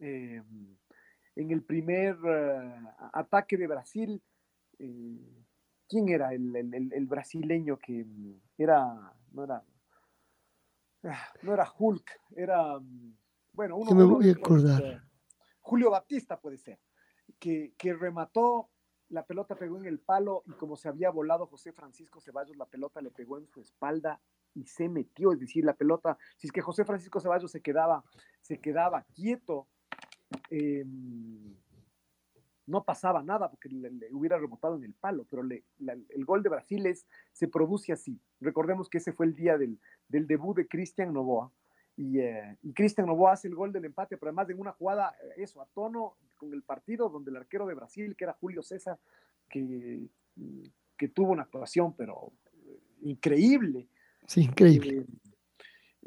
[0.00, 0.42] eh,
[1.34, 2.16] en el primer
[3.12, 4.22] ataque de Brasil,
[5.88, 9.62] ¿quién era el, el- el- brasileño que mm, era, no era,
[11.42, 13.16] no era Hulk, era, mm,
[13.52, 14.82] bueno, uno, me voy de a acordar.
[14.82, 15.00] eh,
[15.60, 16.78] Julio Baptista puede ser,
[17.38, 18.70] que, que remató,
[19.10, 22.66] la pelota pegó en el palo y como se había volado José Francisco Ceballos, la
[22.66, 24.20] pelota le pegó en su espalda
[24.54, 28.04] y se metió, es decir, la pelota, si es que José Francisco Ceballos se quedaba,
[28.40, 29.68] se quedaba quieto,
[30.50, 30.84] eh,
[32.66, 36.24] no pasaba nada porque le, le hubiera rebotado en el palo, pero le- la- el
[36.24, 38.18] gol de Brasil es, se produce así.
[38.40, 41.50] Recordemos que ese fue el día del, del debut de Cristian Novoa.
[41.96, 45.14] Y, eh, y Cristian Novoa hace el gol del empate, pero además en una jugada,
[45.22, 48.62] eh, eso, a tono con el partido, donde el arquero de Brasil, que era Julio
[48.62, 48.98] César,
[49.48, 50.06] que,
[50.96, 52.32] que tuvo una actuación, pero
[52.66, 53.88] eh, increíble.
[54.26, 54.98] sí, increíble.
[54.98, 55.06] Eh,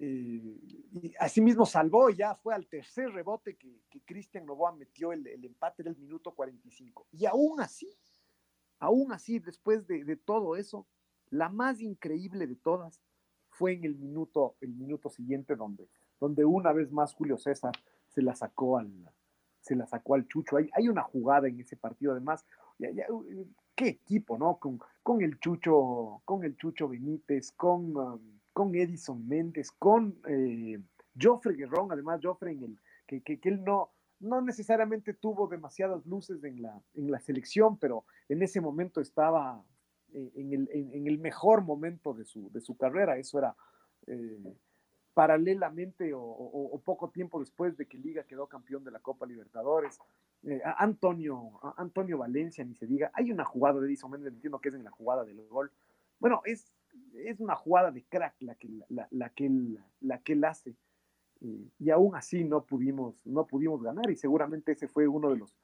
[0.01, 0.59] eh,
[0.93, 5.27] y asimismo salvó, y ya fue al tercer rebote que, que Cristian Novoa metió el,
[5.27, 7.07] el empate del minuto 45.
[7.11, 7.93] Y aún así,
[8.79, 10.87] aún así, después de, de todo eso,
[11.31, 13.01] la más increíble de todas
[13.49, 17.73] fue en el minuto, el minuto siguiente, donde, donde una vez más Julio César
[18.07, 18.89] se la sacó al,
[19.59, 20.55] se la sacó al Chucho.
[20.55, 22.45] Hay, hay una jugada en ese partido, además,
[23.75, 24.59] qué equipo, ¿no?
[24.59, 30.77] Con, con el Chucho, con el Chucho Benítez, con, um, con Edison Méndez, con eh,
[31.17, 36.43] Joffrey Guerrón, además Joffrey en el, que, que, él no, no necesariamente tuvo demasiadas luces
[36.43, 39.63] en la, en la selección, pero en ese momento estaba
[40.13, 43.15] eh, en, el, en- el mejor momento de su, de su carrera.
[43.17, 43.55] Eso era
[44.07, 44.53] eh,
[45.13, 49.97] paralelamente o, poco tiempo después de que Liga quedó campeón de la Copa Libertadores.
[50.43, 53.09] Eh, Antonio, Antonio Valencia, ni se diga.
[53.13, 55.71] Hay una jugada de Edison Méndez, entiendo que es en la jugada del gol.
[56.19, 56.73] Bueno, es,
[57.15, 60.75] es una jugada de crack la que, la, la que, él, la que hace.
[61.41, 65.37] Y, y aún así no pudimos, no pudimos ganar y seguramente ese fue uno de
[65.37, 65.55] los,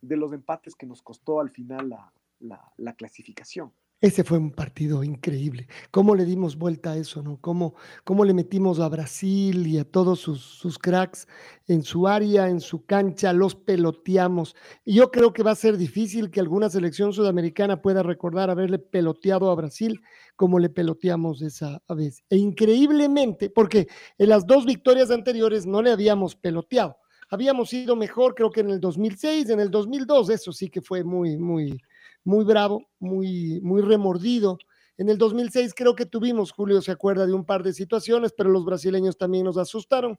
[0.00, 3.72] de los empates que nos costó al final la, la- la clasificación.
[4.02, 5.68] Ese fue un partido increíble.
[5.90, 7.36] ¿Cómo le dimos vuelta a eso, no?
[7.38, 11.28] ¿Cómo, cómo le metimos a Brasil y a todos sus, sus, cracks
[11.66, 14.56] en su área, en su cancha, los peloteamos?
[14.86, 18.78] Y yo creo que va a ser difícil que alguna selección sudamericana pueda recordar haberle
[18.78, 20.00] peloteado a Brasil
[20.34, 22.24] como le peloteamos esa vez.
[22.30, 23.86] E increíblemente, porque
[24.16, 26.96] en las dos victorias anteriores no le habíamos peloteado.
[27.28, 31.04] Habíamos ido mejor, creo que en el 2006, en el 2002, eso sí que fue
[31.04, 31.80] muy, muy,
[32.24, 34.58] muy bravo, muy, muy remordido.
[34.96, 38.50] En el 2006 creo que tuvimos, Julio se acuerda de un par de situaciones, pero
[38.50, 40.18] los brasileños también nos asustaron.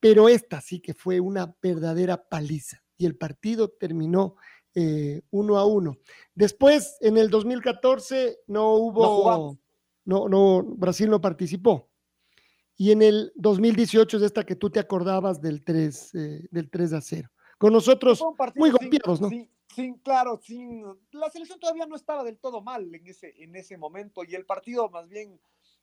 [0.00, 4.36] Pero esta sí que fue una verdadera paliza y el partido terminó
[4.74, 5.98] eh, uno a uno.
[6.34, 9.58] Después, en el 2014 no hubo,
[10.04, 11.90] no, no, Brasil no participó.
[12.76, 16.92] Y en el 2018 es esta que tú te acordabas del 3, eh, del 3
[16.92, 17.30] a 0.
[17.58, 18.22] Con nosotros
[18.54, 19.30] muy golpeados, ¿no?
[19.30, 19.48] sin,
[20.02, 24.22] claro, sin, la selección todavía no estaba del todo mal en ese, en ese momento
[24.24, 25.38] y el partido más bien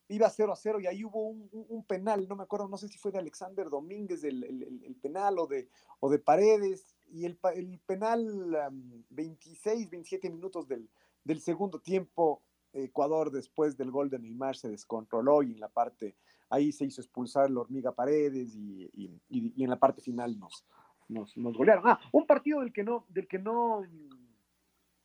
[0.09, 2.97] iba 0 a 0 y ahí hubo un, penal, no me acuerdo, no sé si
[2.97, 7.79] fue de Alexander Domínguez el, el, penal o de, o de Paredes y el, el
[7.85, 8.71] penal
[9.09, 10.89] 26, 27 minutos del,
[11.23, 12.41] del segundo tiempo,
[12.73, 16.15] Ecuador después del gol de Neymar se descontroló y en la parte,
[16.49, 20.65] ahí se hizo expulsar la hormiga Paredes y, y, y en la parte final nos,
[21.07, 21.83] nos, nos golearon.
[21.87, 23.83] Ah, un partido del que no, del que no,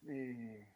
[0.07, 0.69] eh,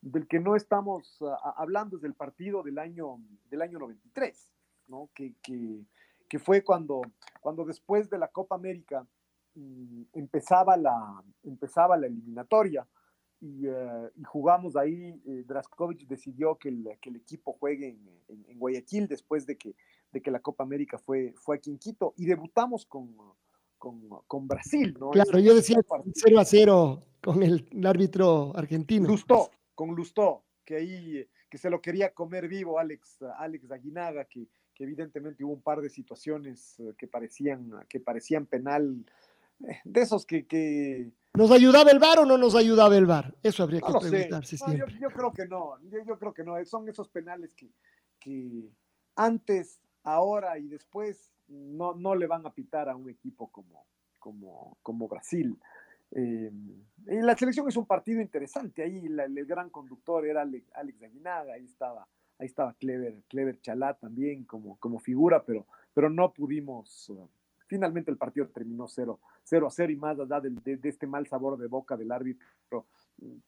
[0.00, 4.50] del que no estamos uh, hablando es del partido del año, del año 93,
[4.88, 5.08] ¿no?
[5.14, 5.84] Que, que,
[6.28, 7.00] que fue cuando,
[7.40, 9.06] cuando después de la Copa América
[9.54, 12.86] um, empezaba, la, empezaba la eliminatoria.
[13.40, 18.08] Y, uh, y, jugamos ahí, eh, Draskovic decidió que el, que el, equipo juegue en,
[18.28, 19.74] en, en, Guayaquil después de que,
[20.12, 23.14] de que la Copa América fue, fue aquí en Quito y debutamos con,
[23.78, 25.10] con, Brasil, ¿no?
[25.10, 25.78] Claro, yo decía
[26.14, 29.08] 0 a 0 con el, árbitro argentino.
[29.08, 34.48] Lustó, con Lustó, que ahí que se lo quería comer vivo Alex, Alex Aguinaga, que,
[34.74, 39.04] que evidentemente hubo un par de situaciones eh, que parecían, que parecían penal,
[39.60, 41.12] eh, de esos que, que...
[41.32, 43.36] ¿Nos ayudaba el VAR o no nos ayudaba el VAR?
[43.40, 46.64] Eso habría que preguntarse no, yo, yo, creo que no, yo, yo, creo que no,
[46.64, 47.70] son esos penales que,
[48.18, 48.68] que
[49.14, 53.86] antes, ahora y después no, no le van a pitar a un equipo como,
[54.18, 55.58] como, como Brasil.
[56.10, 56.50] Eh,
[57.06, 58.82] y la selección es un partido interesante.
[58.82, 62.06] Ahí el gran conductor era Alex, Aguinaga, ahí estaba,
[62.38, 67.10] ahí estaba Clever, Clever Chalá también como, como figura, pero, pero no pudimos.
[67.10, 67.28] Uh,
[67.66, 71.26] finalmente el partido terminó 0, 0 a 0 y más allá de, de, este mal
[71.26, 72.86] sabor de boca del árbitro,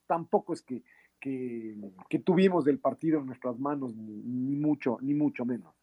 [0.07, 0.83] tampoco es que,
[1.21, 1.77] que,
[2.09, 5.75] que tuvimos el partido en nuestras manos, ni mucho, ni mucho menos.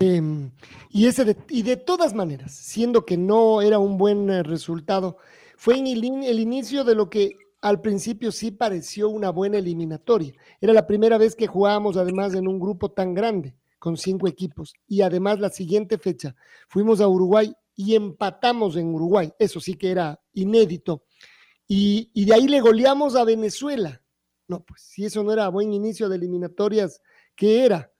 [0.00, 0.22] Eh,
[0.90, 5.16] y, ese de, y de todas maneras, siendo que no era un buen eh, resultado,
[5.56, 10.32] fue en el, el, inicio de lo que al principio sí pareció una buena eliminatoria.
[10.60, 14.72] Era la primera vez que jugábamos además en un grupo tan grande, con cinco equipos.
[14.86, 16.36] Y además la siguiente fecha
[16.68, 19.32] fuimos a Uruguay y empatamos en Uruguay.
[19.36, 21.02] Eso sí que era inédito.
[21.66, 24.00] Y, y de ahí le goleamos a Venezuela.
[24.46, 27.02] No, pues si eso no era buen inicio de eliminatorias,
[27.34, 27.90] ¿qué era?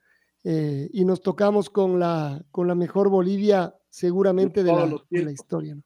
[0.45, 5.33] Eh, y nos tocamos con la, con la mejor Bolivia seguramente de, la, de la,
[5.33, 5.75] historia.
[5.75, 5.83] ¿no?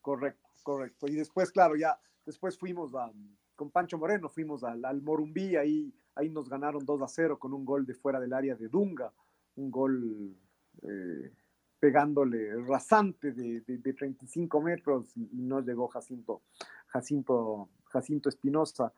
[0.00, 1.06] Correcto, correcto.
[1.08, 3.10] Y después, claro, ya después fuimos a,
[3.54, 7.52] con Pancho Moreno, fuimos al, al Morumbí, ahí, ahí nos ganaron 2 a 0 con
[7.52, 9.12] un gol de fuera del área de Dunga,
[9.56, 10.36] un gol
[10.82, 11.32] eh,
[11.80, 16.42] pegándole rasante de, de, de, 35 metros y, y no llegó Jacinto,
[16.86, 18.92] Jacinto, Jacinto Espinosa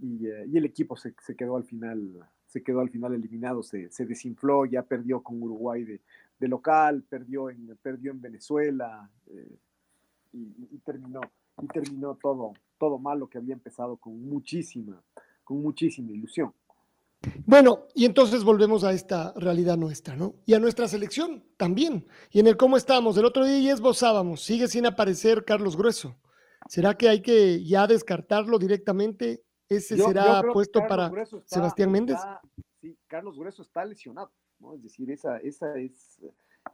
[0.00, 3.62] y, eh, y, el equipo se, se quedó al final se quedó al final eliminado,
[3.62, 6.00] se, se desinfló, ya perdió con Uruguay de,
[6.38, 9.56] de, local, perdió en, perdió en Venezuela eh,
[10.32, 11.20] y, terminó,
[11.62, 15.00] y terminó todo, todo mal lo que había empezado con muchísima,
[15.44, 16.52] con muchísima ilusión.
[17.46, 20.34] Bueno, y entonces volvemos a esta realidad nuestra, ¿no?
[20.44, 22.06] Y a nuestra selección también.
[22.32, 23.16] Y en el cómo estamos.
[23.16, 26.16] El otro día ya esbozábamos, sigue sin aparecer Carlos Grueso.
[26.66, 29.44] ¿Será que hay que ya descartarlo directamente?
[29.70, 32.16] ¿Ese yo, será yo puesto para está, Sebastián Méndez?
[32.16, 32.42] Está,
[32.80, 34.74] sí, Carlos Grueso está lesionado, ¿no?
[34.74, 36.20] Es decir, esa, esa es,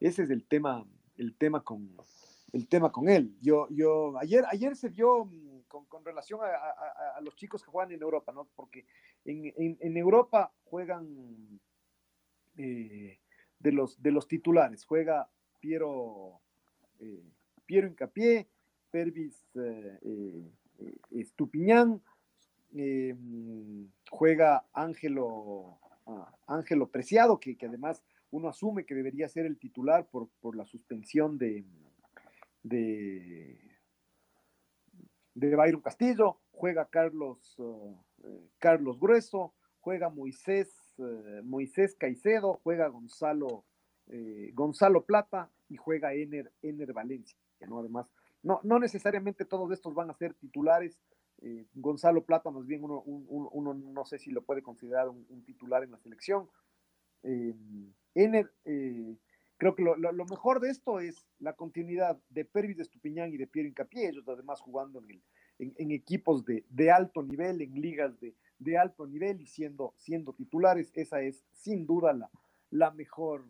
[0.00, 0.82] ese es el tema,
[1.18, 1.94] el tema con,
[2.52, 3.36] el tema con él.
[3.42, 7.62] Yo, yo, ayer, ayer se vio mm, con, con relación a, a, a, los chicos
[7.62, 8.48] que juegan en Europa, ¿no?
[8.56, 8.86] Porque
[9.26, 11.60] en, en, en Europa juegan
[12.56, 13.20] eh,
[13.58, 15.28] de, los, de los titulares, juega
[15.60, 16.40] Piero,
[17.00, 17.30] eh,
[17.66, 18.48] Piero Incapié,
[18.90, 20.50] Pervis eh
[21.10, 22.02] Estupiñán,
[22.78, 23.14] eh,
[24.10, 30.06] juega Ángelo, ah, Ángelo Preciado, que, que, además uno asume que debería ser el titular
[30.08, 31.64] por, por la suspensión de,
[32.62, 33.58] de,
[35.34, 37.96] de Castillo, juega Carlos, uh,
[38.58, 40.68] Carlos Grueso, juega Moisés,
[41.44, 43.64] Moisés Caicedo, juega Gonzalo,
[44.52, 47.78] Gonzalo Plata y juega Ener, Ener Valencia, ¿no?
[47.78, 48.10] Además,
[48.42, 50.98] no, no necesariamente todos estos van a ser titulares.
[51.74, 55.98] Gonzalo Plata, más bien uno, no sé si lo puede considerar un, titular en la
[55.98, 56.48] selección.
[58.14, 58.50] Ener,
[59.56, 63.46] creo que lo, mejor de esto es la continuidad de Pervis de Estupiñán y de
[63.46, 65.02] Piero Incapié, ellos además jugando
[65.58, 70.90] en, equipos de, alto nivel, en ligas de, alto nivel y siendo, siendo titulares.
[70.94, 72.30] Esa es sin duda la,
[72.70, 73.44] la, mejor,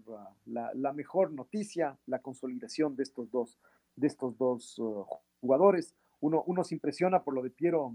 [0.44, 3.58] la, mejor noticia, la consolidación de estos dos,
[3.96, 5.04] de estos dos uh,
[5.40, 5.94] jugadores.
[6.26, 7.94] Uno, uno se impresiona por lo de Piero,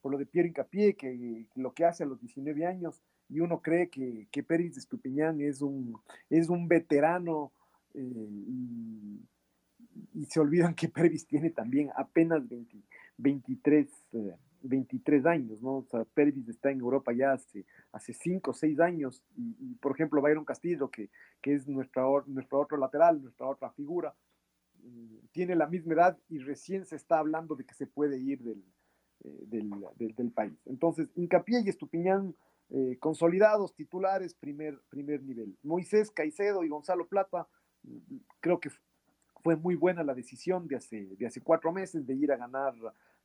[0.00, 3.60] por lo de Piero Incapié, que lo que hace a los 19 años y uno
[3.60, 5.98] cree que, que Pérez de Estupiñán es un,
[6.30, 7.52] es un veterano
[7.94, 9.20] eh, y,
[10.28, 12.42] se olvidan que Pérez tiene también apenas
[13.18, 13.88] 23,
[14.62, 15.76] 23 eh, años, ¿no?
[15.76, 19.92] O sea, Pérez está en Europa ya hace, hace 5 o 6 años y, por
[19.92, 21.10] ejemplo, Byron Castillo, que,
[21.42, 24.14] que es nuestra, nuestro otro lateral, nuestra otra figura,
[25.32, 28.64] tiene la misma edad y recién se está hablando de que se puede ir del,
[29.24, 30.54] eh, del, país.
[30.66, 32.34] Entonces, Incapié y Estupiñán
[32.70, 35.56] eh, consolidados, titulares, primer, primer nivel.
[35.62, 37.46] Moisés Caicedo y Gonzalo Plata,
[38.40, 38.70] creo que
[39.42, 42.74] fue muy buena la decisión de hace, de hace cuatro meses de ir a ganar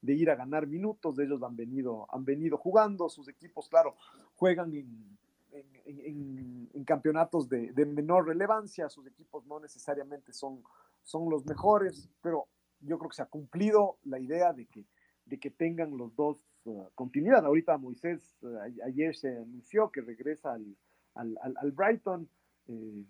[0.01, 3.95] de ir a ganar minutos, de ellos han venido, han venido jugando, sus equipos, claro,
[4.35, 5.17] juegan en,
[5.53, 10.63] en, campeonatos de, menor relevancia, sus equipos no necesariamente son,
[11.03, 12.47] son los mejores, pero
[12.79, 14.85] yo creo que se ha cumplido la idea de que,
[15.25, 17.43] de que tengan los dos Uh, continuidad.
[17.43, 22.29] Ahorita Moisés uh, ayer se anunció que regresa al, Brighton.
[22.67, 23.03] Eh,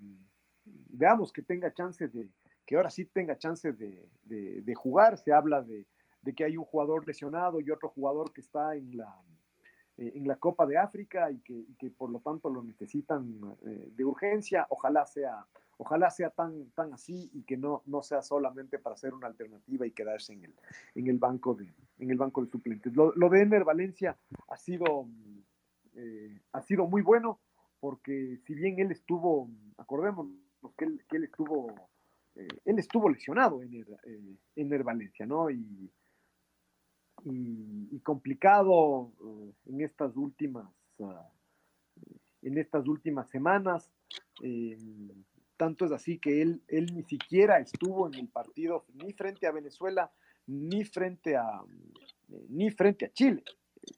[0.63, 2.29] veamos que tenga chance de,
[2.65, 5.17] que ahora sí tenga chance de, jugar.
[5.17, 5.85] Se habla de,
[6.33, 9.21] que hay un jugador lesionado y otro jugador que está en la,
[9.97, 14.05] eh, en la Copa de África y que, por lo tanto lo necesitan eh, de
[14.05, 14.65] urgencia.
[14.69, 15.45] Ojalá sea
[15.83, 19.87] Ojalá sea tan, tan así y que no, no sea solamente para ser una alternativa
[19.87, 20.53] y quedarse en el,
[20.93, 22.93] en el, banco, de, en el banco de suplentes.
[22.95, 24.15] Lo, de Ener Valencia
[24.47, 25.07] ha sido,
[25.95, 27.39] eh, ha sido muy bueno
[27.79, 30.35] porque si bien él estuvo, acordémonos
[30.77, 31.73] que él, estuvo,
[32.35, 35.49] eh, él estuvo lesionado en eh, Ener Valencia, ¿no?
[35.49, 35.91] Y,
[37.23, 39.11] y, complicado
[39.65, 40.67] en estas últimas,
[40.99, 41.27] ah,
[42.43, 43.91] en estas últimas semanas.
[45.61, 49.51] Tanto es así que él, él ni siquiera estuvo en el partido ni frente a
[49.51, 50.11] Venezuela,
[50.47, 51.61] ni frente a,
[52.49, 53.43] ni frente a Chile,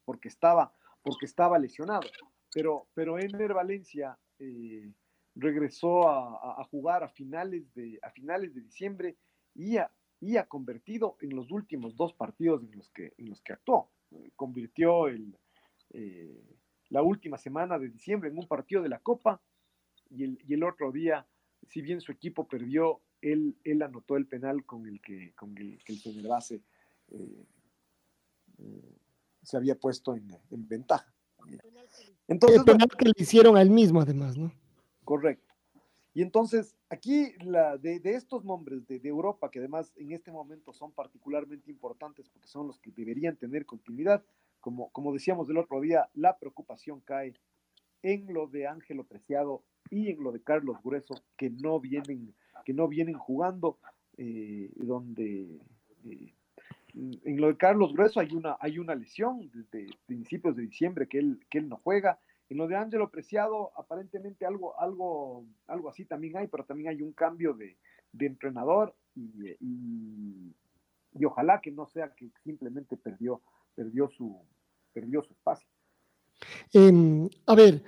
[0.03, 2.09] porque estaba, porque estaba lesionado.
[2.53, 4.91] Pero, pero Ener Valencia eh,
[5.36, 9.16] regresó a, jugar a finales, de, a finales de diciembre
[9.55, 9.89] y ha,
[10.20, 13.89] y ha convertido en los últimos dos partidos en los que, en los que actuó.
[14.36, 15.39] Convirtió el,
[15.91, 16.43] eh,
[16.89, 19.41] la última semana de diciembre en un partido de la Copa
[20.09, 21.26] y el, y el otro día
[21.70, 25.82] si bien su equipo perdió, él, él anotó el penal con el que, con el,
[25.84, 26.61] que el base
[27.09, 27.45] eh,
[28.59, 28.97] eh,
[29.41, 30.28] se había puesto en,
[30.68, 31.14] ventaja.
[32.28, 34.53] Entonces, el penal que le hicieron al mismo, además, ¿no?
[35.03, 35.53] Correcto.
[36.14, 40.91] Y entonces, aquí la, de, estos nombres de, Europa, que además en este momento son
[40.91, 44.24] particularmente importantes porque son los que deberían tener continuidad,
[44.59, 47.34] como, como decíamos del otro día, la preocupación cae
[48.03, 49.64] en lo de Ángelo Preciado
[49.94, 52.34] y en lo de Carlos Grueso, que no vienen,
[52.66, 53.78] que no vienen jugando,
[54.18, 55.60] eh, donde
[56.06, 56.34] eh,
[56.96, 61.20] en lo de Carlos Grueso hay una, hay una lesión desde principios de diciembre que
[61.20, 62.20] él, que él no juega.
[62.50, 67.02] En lo de Ángelo Preciado, aparentemente algo, algo, algo así también hay, pero también hay
[67.02, 67.78] un cambio de,
[68.20, 73.41] entrenador y, y, ojalá que no sea que simplemente perdió,
[73.76, 74.39] perdió, su,
[74.91, 75.68] perdió su espacio.
[76.74, 77.84] Em, a ver,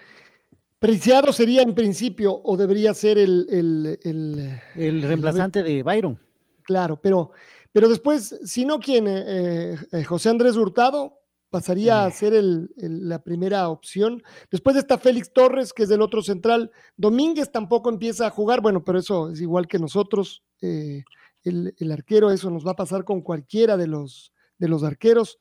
[0.86, 3.48] Preciado sería en principio o debería ser el...
[3.50, 6.20] El, el, reemplazante de Byron.
[6.62, 7.32] Claro, pero,
[7.72, 9.08] pero después, si no, ¿quién?
[9.08, 12.34] Eh, eh, José Andrés Hurtado pasaría a ser
[12.78, 14.22] la primera opción.
[14.52, 16.70] Después está Félix Torres, que es del otro central.
[16.98, 20.44] Domínguez tampoco empieza a jugar, bueno, pero eso es igual que nosotros.
[20.62, 21.04] Eh,
[21.44, 25.40] el, arquero, eso nos va a pasar con cualquiera de los, de los arqueros.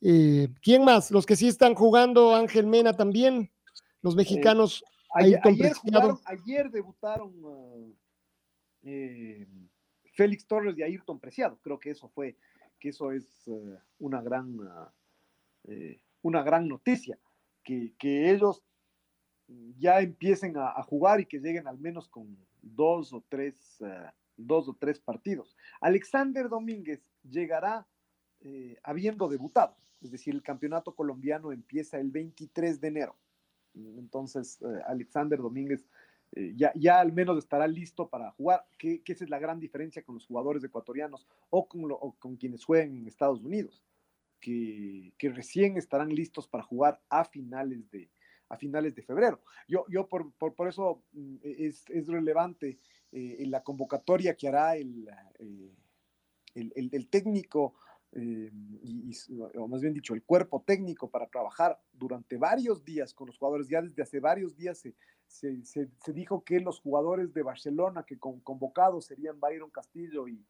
[0.00, 1.10] ¿Quién más?
[1.10, 3.50] Los que sí están jugando, Ángel Mena también.
[4.06, 4.84] Los eh, mexicanos.
[5.14, 5.40] ayer,
[6.26, 7.92] ayer, debutaron uh,
[8.84, 9.44] eh,
[10.12, 11.58] Félix Torres y Ayrton Preciado.
[11.60, 12.36] Creo que eso fue,
[12.78, 14.88] que eso es uh, una gran, uh,
[15.64, 17.18] eh, una gran noticia.
[17.64, 17.96] Que,
[18.30, 18.62] ellos
[19.76, 23.78] ya empiecen a, jugar y que lleguen al menos con dos o tres,
[24.36, 25.56] dos o tres partidos.
[25.80, 27.84] Alexander Domínguez llegará
[28.84, 33.16] habiendo debutado es decir, el campeonato colombiano empieza el 23 de enero.
[33.98, 35.86] Entonces, eh, Alexander Domínguez
[36.32, 40.02] eh, ya, ya al menos estará listo para jugar, que, esa es la gran diferencia
[40.02, 43.82] con los jugadores ecuatorianos o con, o con quienes juegan en Estados Unidos,
[44.40, 48.10] que, que, recién estarán listos para jugar a finales de,
[48.48, 49.40] a finales de febrero.
[49.68, 52.78] Yo, yo por, por, eso mm, es, es relevante
[53.12, 55.08] eh, la convocatoria que hará el,
[56.54, 57.74] el, el, técnico,
[58.18, 58.50] eh,
[58.82, 59.12] y,
[59.58, 63.68] o más bien dicho, el cuerpo técnico para trabajar durante varios días con los jugadores.
[63.68, 64.94] Ya desde hace varios días se,
[65.26, 70.42] se, se, dijo que los jugadores de Barcelona que con, convocados serían Byron Castillo y,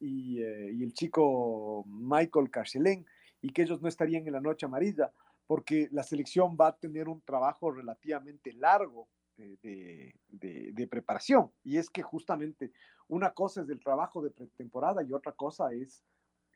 [0.00, 3.06] y, eh, el chico Michael Carcelén
[3.40, 5.10] y que ellos no estarían en la noche amarilla
[5.46, 11.50] porque la selección va a tener un trabajo relativamente largo de, de, preparación.
[11.64, 12.72] Y es que justamente
[13.06, 16.02] una cosa es el trabajo de pretemporada y otra cosa es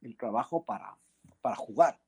[0.03, 0.97] el trabajo para,
[1.41, 1.99] para jugar.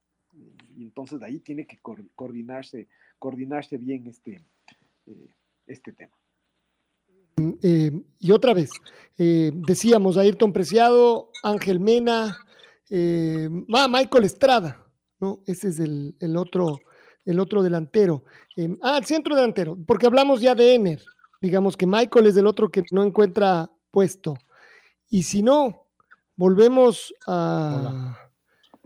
[0.76, 1.78] Y entonces de ahí tiene que
[2.14, 2.88] coordinarse,
[3.18, 4.44] coordinarse bien este,
[5.06, 5.28] eh,
[5.66, 6.12] este tema.
[7.62, 8.70] Eh, y otra vez,
[9.18, 12.36] eh, decíamos Ayrton Preciado, Ángel Mena,
[12.90, 14.86] ah, Michael Estrada,
[15.20, 15.40] ¿no?
[15.46, 16.80] Ese es el, el otro,
[17.24, 18.24] el otro delantero.
[18.82, 21.02] Ah, el centro delantero, porque hablamos ya de Ener.
[21.40, 24.34] Digamos que Michael es el otro que no encuentra puesto.
[25.10, 25.83] Y si no,
[26.36, 28.16] volvemos a.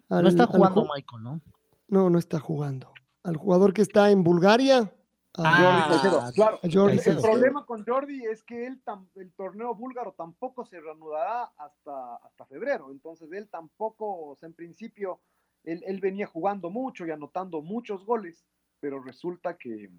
[0.08, 1.40] Al, no está jugando al, Michael, ¿no?
[1.88, 2.92] No, no está jugando.
[3.22, 4.92] Al jugador que está en Bulgaria.
[5.36, 6.58] Ah, claro.
[6.72, 8.80] Jordi, el problema con Jordi es que él
[9.14, 12.90] el torneo búlgaro tampoco se reanudará hasta, hasta febrero.
[12.90, 15.20] Entonces él tampoco, o sea, en principio,
[15.62, 18.44] él, él, venía jugando mucho y anotando muchos goles,
[18.80, 19.90] pero resulta que,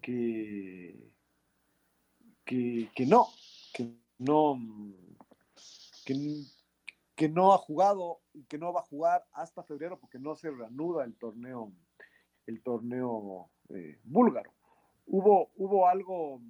[0.00, 1.12] que,
[2.44, 3.28] que, que no,
[3.72, 4.58] que no,
[6.04, 6.14] que,
[7.14, 10.50] que, no ha jugado y que no va a jugar hasta febrero porque no se
[10.50, 11.72] reanuda el torneo,
[12.46, 14.52] el torneo eh, búlgaro.
[15.06, 16.40] Hubo, hubo algo,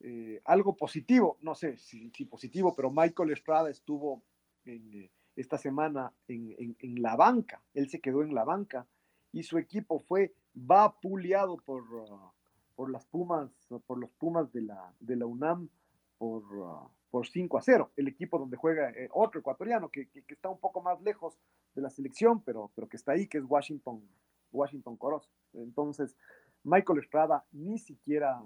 [0.00, 4.22] eh, algo positivo, no sé si, si, positivo, pero Michael Estrada estuvo
[4.64, 8.86] en, eh, esta semana en, en, en, la banca, él se quedó en la banca
[9.32, 12.30] y su equipo fue vapuleado por, uh,
[12.74, 13.50] por las Pumas,
[13.86, 15.68] por los Pumas de la, de la UNAM
[16.18, 20.22] por, uh, por 5 a 0, el equipo donde juega eh, otro ecuatoriano que, que,
[20.22, 21.38] que, está un poco más lejos
[21.74, 24.02] de la selección, pero, pero que está ahí, que es Washington,
[24.50, 25.28] Washington Coros.
[25.52, 26.16] Entonces,
[26.64, 28.42] Michael Estrada ni siquiera,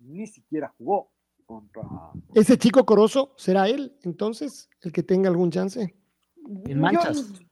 [0.00, 1.08] ni siquiera jugó
[1.46, 1.82] contra.
[2.34, 5.94] ¿Ese chico Corozo será él, entonces, el que tenga algún chance?
[6.66, 7.32] En manchas.
[7.32, 7.44] Yo,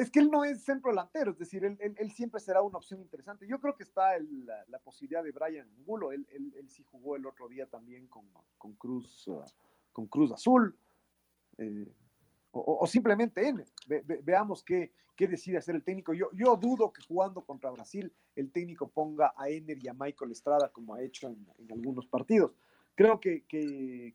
[0.00, 3.46] es que él no es centro delantero, es decir, él, siempre será una opción interesante.
[3.46, 4.18] Yo creo que está
[4.68, 8.24] la, posibilidad de Brian Angulo, él, él, sí jugó el otro día también con,
[8.76, 9.42] Cruz, uh,
[9.92, 10.74] con Cruz Azul.
[11.58, 11.92] Eh,
[12.52, 13.64] o, simplemente él.
[13.86, 16.14] Ve, ve, veamos qué, decide hacer el técnico.
[16.14, 20.70] Yo, dudo que jugando contra Brasil el técnico ponga a Ener y a Michael Estrada
[20.70, 22.52] como ha hecho en, algunos partidos.
[22.94, 23.44] Creo que,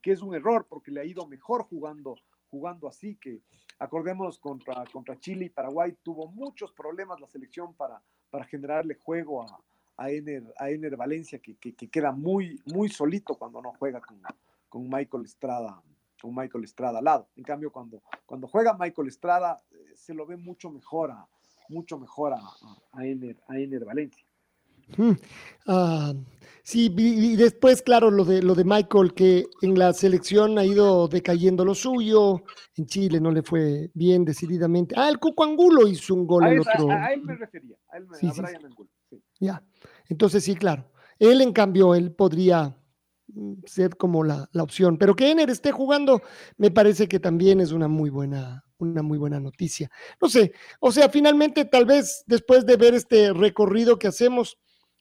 [0.03, 2.15] es un error porque le ha ido mejor jugando,
[2.55, 3.41] jugando así que
[3.79, 9.43] acordemos contra, contra Chile y Paraguay tuvo muchos problemas la selección para, para generarle juego
[9.43, 9.59] a,
[9.97, 14.21] a, Ener, a Ener Valencia que, que, queda muy, muy solito cuando no juega con,
[14.69, 15.81] con Michael Estrada
[16.21, 17.27] con Michael Estrada al lado.
[17.35, 21.27] En cambio, cuando, cuando juega Michael Estrada, eh, se lo ve mucho mejor a,
[21.67, 22.39] mucho mejor a,
[22.93, 24.25] a, Ener, a Ener Valencia.
[24.97, 25.11] Hmm.
[25.67, 26.13] Uh,
[26.65, 31.07] sí, y después, claro, lo de, lo de Michael, que en la selección ha ido
[31.07, 32.43] decayendo lo suyo,
[32.75, 34.95] en Chile no le fue bien decididamente.
[34.97, 36.91] Ah, el Cuco Angulo hizo un gol a, él, otro.
[36.91, 38.65] A, a, él me refería, a, él, sí, a Brian sí.
[38.65, 38.89] Angulo.
[39.09, 39.23] Sí.
[39.39, 39.63] Ya,
[40.09, 40.91] entonces sí, claro.
[41.19, 42.75] Él, en cambio, él podría
[43.65, 44.97] ser como la, la, opción.
[44.97, 46.21] Pero que Ener esté jugando,
[46.57, 49.89] me parece que también es una muy buena, una muy buena noticia.
[50.21, 54.57] No sé, o sea, finalmente, tal vez después de ver este recorrido que hacemos,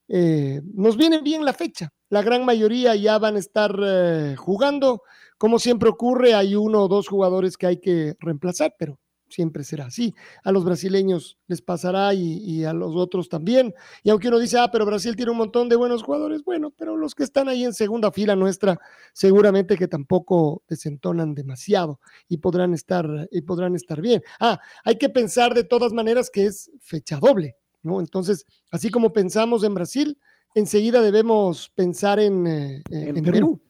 [0.08, 1.92] eh, nos viene bien la fecha.
[2.10, 5.02] La gran mayoría ya van a estar eh, jugando.
[5.38, 8.98] Como siempre ocurre, hay uno o dos jugadores que hay que reemplazar, pero
[9.28, 10.14] siempre será así.
[10.44, 13.74] A los brasileños les pasará y, y, a los otros también.
[14.02, 16.96] Y aunque uno dice, ah, pero Brasil tiene un montón de buenos jugadores, bueno, pero
[16.96, 18.78] los que están ahí en segunda fila nuestra,
[19.12, 24.22] seguramente que tampoco desentonan demasiado y podrán estar, y podrán estar bien.
[24.38, 28.00] Ah, hay que pensar de todas maneras que es fecha doble, ¿no?
[28.00, 30.18] Entonces, así como pensamos en Brasil,
[30.54, 33.32] enseguida debemos pensar en, eh, en, en Perú.
[33.32, 33.60] Perú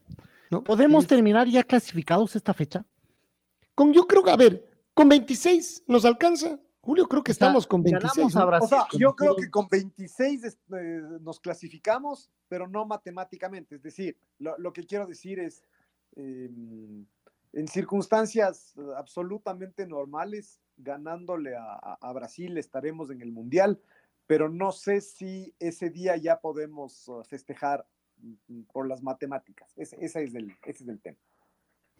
[0.50, 0.62] ¿no?
[0.62, 2.84] ¿Podemos terminar ya clasificados esta fecha?
[3.74, 6.58] Con, yo creo que, a ver, con 26 nos alcanza.
[6.80, 8.34] Julio, creo que estamos con 26.
[8.34, 8.46] ¿no?
[8.60, 13.76] O sea, yo creo que con 26 eh, nos clasificamos, pero no matemáticamente.
[13.76, 15.62] Es decir, lo, lo que quiero decir es,
[16.16, 16.50] eh,
[17.54, 23.80] en circunstancias absolutamente normales, ganándole a, a Brasil estaremos en el Mundial,
[24.27, 27.87] pero no sé si ese día ya podemos uh, festejar
[28.18, 29.72] mm, por las matemáticas.
[29.77, 31.18] Ese, ese, es, el, ese es el tema.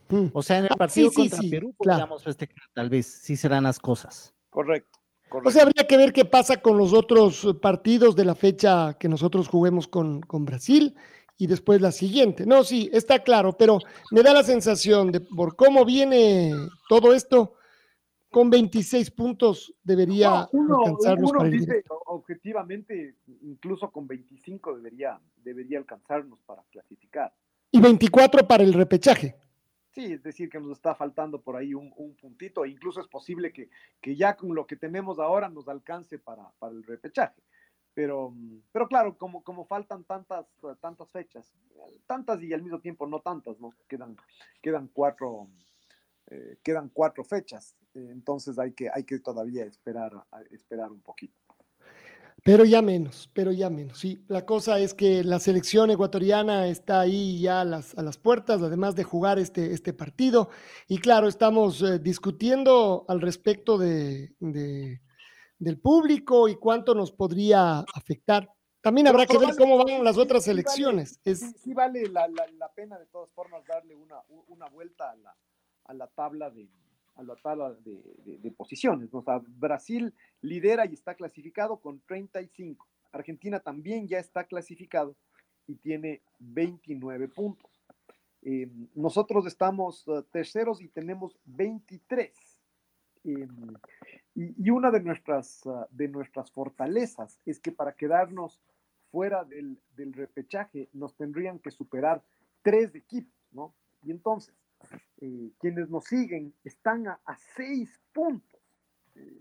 [0.09, 0.27] Mm.
[0.33, 1.99] O sea, en el ah, partido sí, sí, contra sí, Perú claro.
[1.99, 4.35] podríamos festejar, tal vez, sí serán las cosas.
[4.51, 4.99] Correcto.
[5.29, 5.49] correcto.
[5.49, 9.09] O sea, habría que ver qué pasa con los otros partidos de la fecha que
[9.09, 10.95] nosotros juguemos con, con Brasil
[11.37, 12.47] y después la siguiente.
[12.47, 13.79] No, sí, está claro, pero
[14.11, 16.53] me da la sensación de por cómo viene
[16.89, 17.55] todo esto,
[18.35, 24.75] con 26 puntos debería No, uno, alcanzarnos uno para el dice objetivamente, incluso con 25
[24.75, 27.33] debería, debería alcanzarnos para clasificar.
[27.71, 29.37] Y 24 para el repechaje.
[29.93, 33.07] Sí, es decir, que nos está faltando por ahí un, un puntito, e incluso es
[33.07, 33.69] posible que,
[34.01, 37.41] que, ya con lo que tenemos ahora nos alcance para, para el repechaje.
[37.95, 38.35] Pero,
[38.73, 40.45] pero claro, como, como faltan tantas,
[40.81, 41.55] tantas fechas,
[42.09, 43.73] tantas y al mismo tiempo no tantas, ¿no?
[43.87, 44.17] Quedan,
[44.61, 45.47] quedan cuatro,
[46.31, 50.13] eh, quedan cuatro fechas, eh, entonces hay que, hay que todavía esperar,
[50.51, 51.45] esperar un poquito.
[52.45, 53.99] Pero ya menos, pero ya menos.
[53.99, 58.19] Sí, la cosa es que la selección ecuatoriana está ahí ya a las, a las
[58.19, 60.51] puertas, además de jugar este, este partido.
[60.87, 65.01] Y claro, estamos eh, discutiendo al respecto de, de,
[65.59, 68.51] del público y cuánto nos podría afectar.
[68.83, 71.19] También habrá que ver cómo van las otras elecciones.
[71.25, 74.17] Sí, sí, sí vale la, la, la, pena de todas formas darle una,
[74.49, 75.35] una vuelta a la,
[75.85, 76.69] a la tabla de,
[77.17, 79.13] a la tabla de, posiciones.
[79.13, 82.87] O sea, Brasil lidera y está clasificado con 35.
[83.13, 85.15] Argentina también ya está clasificado
[85.67, 87.71] y tiene 29 puntos.
[88.43, 92.33] Eh, nosotros estamos uh, terceros y tenemos 23.
[93.25, 93.49] Eh,
[94.35, 98.61] y, y, una de nuestras, uh, de nuestras fortalezas es que para quedarnos
[99.11, 102.23] fuera del, del repechaje nos tendrían que superar
[102.63, 103.73] tres equipos, ¿no?
[104.03, 104.55] Y entonces,
[105.21, 107.21] eh, quienes nos siguen están a,
[107.57, 108.61] seis puntos.
[109.15, 109.41] Eh,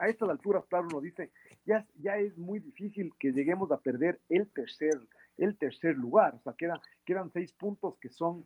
[0.00, 1.30] a estas alturas, claro, uno dice,
[1.66, 5.00] ya, ya es muy difícil que lleguemos a perder el tercer,
[5.36, 6.34] el tercer lugar.
[6.36, 8.44] O sea, quedan, quedan seis puntos que son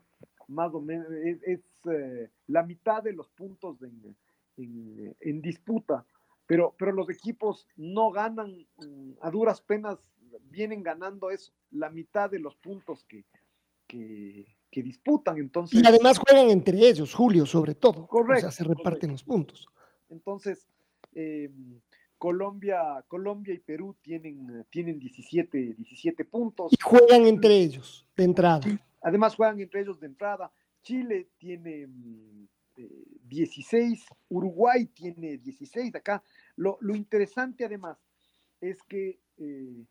[0.49, 1.61] más o menos, es, es
[1.91, 4.17] eh, la mitad de los puntos en,
[4.57, 6.07] en, en, disputa.
[6.47, 9.99] Pero, pero los equipos no ganan, mm, a duras penas
[10.51, 13.25] vienen ganando eso, la mitad de los puntos que,
[13.87, 15.37] que, que disputan.
[15.37, 18.07] Entonces, y además juegan entre ellos, Julio, sobre todo.
[18.09, 18.49] Correcto.
[18.49, 19.13] O sea, se reparten correcto.
[19.13, 19.69] los puntos.
[20.09, 20.67] Entonces,
[21.15, 21.51] eh,
[22.17, 26.73] Colombia, Colombia y Perú tienen, tienen 17, 17 puntos.
[26.73, 28.61] Y juegan entre ellos de entrada.
[29.03, 30.51] Además, juegan entre ellos de entrada.
[30.83, 31.89] Chile tiene
[32.77, 35.95] eh, 16, Uruguay tiene 16.
[35.97, 36.23] Acá,
[36.57, 37.99] lo, lo interesante además
[38.61, 39.85] es que eh,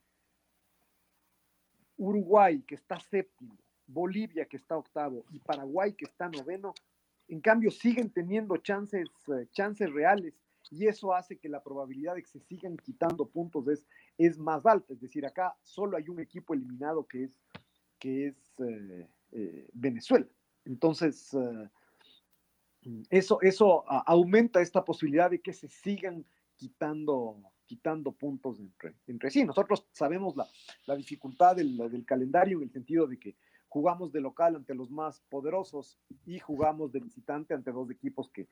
[1.98, 3.61] Uruguay, que está séptimo,
[3.92, 6.74] Bolivia, que está octavo, y Paraguay, que está noveno,
[7.28, 10.34] en cambio siguen teniendo chances, uh, chances reales
[10.70, 13.86] y eso hace que la probabilidad de que se sigan quitando puntos es,
[14.18, 14.94] es más alta.
[14.94, 17.32] Es decir, acá solo hay un equipo eliminado que es,
[18.00, 20.28] que es eh, eh, Venezuela.
[20.66, 21.70] Entonces, eh,
[23.10, 26.26] eso, eso aumenta esta posibilidad de que se sigan
[26.56, 29.44] quitando, quitando puntos entre, entre sí.
[29.44, 30.48] Nosotros sabemos la,
[30.86, 33.36] la dificultad del, del calendario en el sentido de que
[33.72, 38.50] jugamos de local ante los más poderosos y jugamos de visitante ante dos equipos que,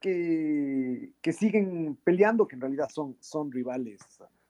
[0.00, 4.00] que, siguen peleando, que en realidad son, son rivales,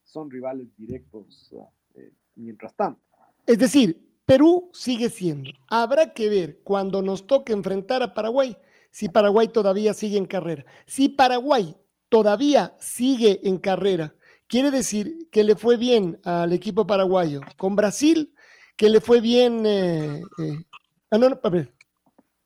[0.03, 1.55] son rivales directos
[1.95, 3.03] eh, mientras tanto.
[3.47, 5.51] Es decir, Perú sigue siendo.
[5.69, 8.57] Habrá que ver cuando nos toque enfrentar a Paraguay
[8.91, 10.65] si Paraguay todavía sigue en carrera.
[10.87, 11.77] Si Paraguay
[12.09, 14.15] todavía sigue en carrera,
[14.47, 18.34] quiere decir que le fue bien al equipo paraguayo con Brasil
[18.77, 19.65] que le fue bien.
[19.67, 20.65] Eh, eh,
[21.11, 21.73] ah, no, no, a ver.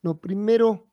[0.01, 0.85] No, primero.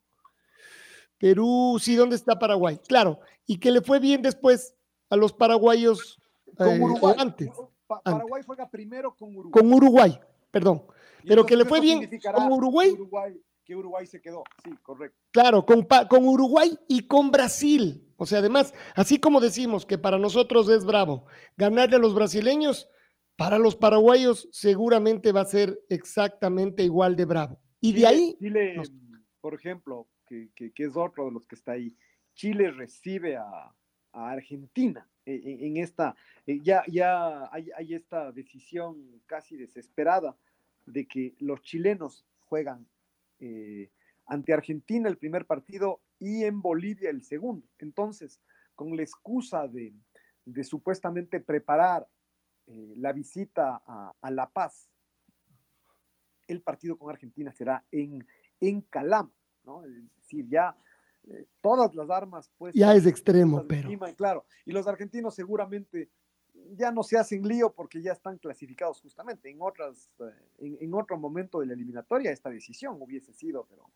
[1.18, 2.78] Perú, sí, ¿dónde está Paraguay?
[2.86, 4.74] Claro, y que le fue bien después
[5.08, 6.18] a los paraguayos
[6.56, 7.14] con eh, Uruguay.
[7.18, 7.50] antes.
[7.86, 9.52] Pa Paraguay juega primero con Uruguay.
[9.52, 10.20] Con Uruguay,
[10.50, 10.82] perdón.
[11.22, 12.90] Y Pero que le fue bien con Uruguay.
[12.90, 13.40] Uruguay.
[13.64, 15.18] Que Uruguay se quedó, sí, correcto.
[15.32, 18.06] Claro, con, con Uruguay y con Brasil.
[18.16, 21.26] O sea, además, así como decimos que para nosotros es bravo
[21.56, 22.88] ganarle a los brasileños,
[23.36, 27.60] para los paraguayos seguramente va a ser exactamente igual de bravo.
[27.80, 28.36] Y Chile, de ahí...
[28.38, 28.92] Chile, nos...
[29.40, 31.94] por ejemplo, que, que, que, es otro de los que está ahí,
[32.34, 33.74] Chile recibe a,
[34.12, 36.16] a Argentina en, en esta,
[36.46, 40.36] eh, ya, ya hay, hay, esta decisión casi desesperada
[40.86, 42.86] de que los chilenos juegan
[43.40, 43.90] eh,
[44.26, 47.66] ante Argentina el primer partido y en Bolivia el segundo.
[47.78, 48.40] Entonces,
[48.74, 49.92] con la excusa de,
[50.44, 52.06] de supuestamente preparar
[52.66, 54.88] eh, la visita a, a, La Paz,
[56.46, 58.26] el partido con Argentina será en,
[58.60, 59.32] en Calama,
[59.64, 59.84] ¿no?
[59.84, 60.76] Es decir, ya
[61.28, 63.82] eh, todas las armas pues Ya es extremo, pero.
[63.82, 66.10] encima, y claro, y los argentinos seguramente
[66.76, 69.50] ya no se hacen lío porque ya están clasificados justamente.
[69.50, 70.24] En otras, eh,
[70.58, 73.90] en, en otro momento de la eliminatoria esta decisión hubiese sido, pero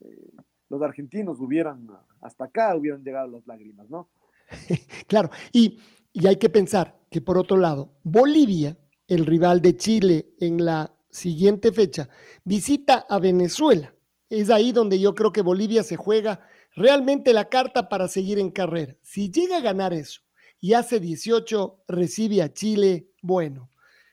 [0.00, 0.32] eh,
[0.68, 1.88] los argentinos hubieran
[2.20, 4.08] hasta acá hubieran llegado las lágrimas, ¿no?
[5.08, 5.80] Claro, y,
[6.20, 10.92] y hay que pensar que por otro lado, Bolivia, el rival de Chile en la
[11.10, 12.08] siguiente fecha,
[12.44, 13.94] visita a Venezuela.
[14.28, 16.40] Es ahí donde yo creo que Bolivia se juega
[16.74, 18.94] realmente la carta para seguir en carrera.
[19.02, 20.20] Si llega a ganar eso
[20.60, 23.70] y hace 18, recibe a Chile, bueno,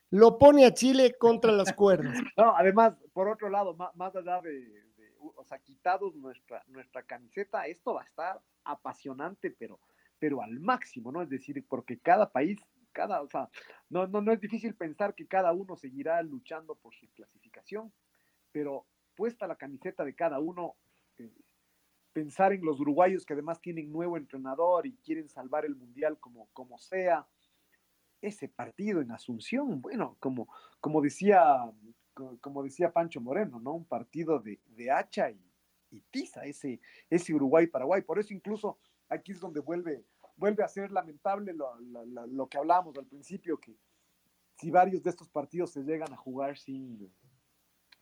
[0.10, 2.16] lo pone a Chile contra las cuerdas.
[2.38, 4.86] No, además, por otro lado, má- más, allá de, de-
[5.20, 9.80] o sea, quitados nuestra, nuestra camiseta, esto va a estar apasionante, pero,
[10.26, 11.22] pero al máximo, ¿no?
[11.22, 12.60] Es decir, porque cada país,
[12.92, 13.48] cada, o sea,
[13.92, 17.94] no, no, no es difícil pensar que cada uno seguirá luchando por su clasificación,
[18.52, 20.78] pero puesta la camiseta de cada uno,
[21.20, 21.32] eh,
[22.12, 26.50] pensar en los uruguayos que además tienen nuevo entrenador y quieren salvar el mundial como,
[26.54, 27.28] como sea,
[28.22, 30.48] ese partido en Asunción, bueno, como,
[30.80, 31.72] como decía
[32.14, 33.74] co- como decía Pancho Moreno, ¿no?
[33.74, 35.40] Un partido de, de hacha y,
[35.92, 38.02] y tiza, ese, ese Uruguay-Paraguay.
[38.02, 40.04] Por eso incluso aquí es donde vuelve,
[40.38, 43.76] vuelve a ser lamentable lo, lo- lo- que hablábamos al principio, que
[44.58, 47.12] si varios de estos partidos se llegan a jugar sin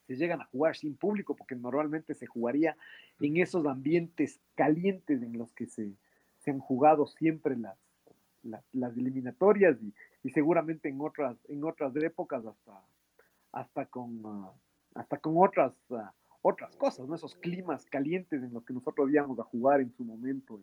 [0.06, 2.76] se llegan a jugar sin público, porque normalmente se jugaría
[3.22, 5.94] en esos ambientes calientes en los que se,
[6.40, 7.78] se han jugado siempre las,
[8.44, 9.78] las, las eliminatorias
[10.24, 12.82] y, seguramente en otras, en otras épocas hasta,
[13.54, 14.52] hasta con ah,
[14.96, 17.10] hasta con otras ah, otras cosas.
[17.10, 20.60] Esos climas calientes en los que nosotros íbamos a jugar en su momento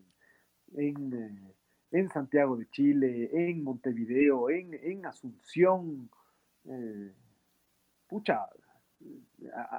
[0.75, 1.55] en, en, eh,
[1.93, 6.09] en Santiago de Chile, en Montevideo, en, en Asunción.
[6.65, 7.13] eh,
[8.09, 8.47] pucha,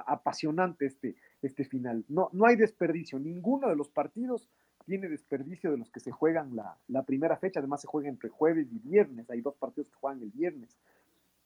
[0.06, 2.04] apasionante este, este final.
[2.08, 4.48] No, no hay desperdicio, ninguno de los partidos
[4.84, 8.30] tiene desperdicio de los que se juegan la, la primera fecha, además se juega entre
[8.30, 10.76] jueves y viernes, hay dos partidos que juegan el viernes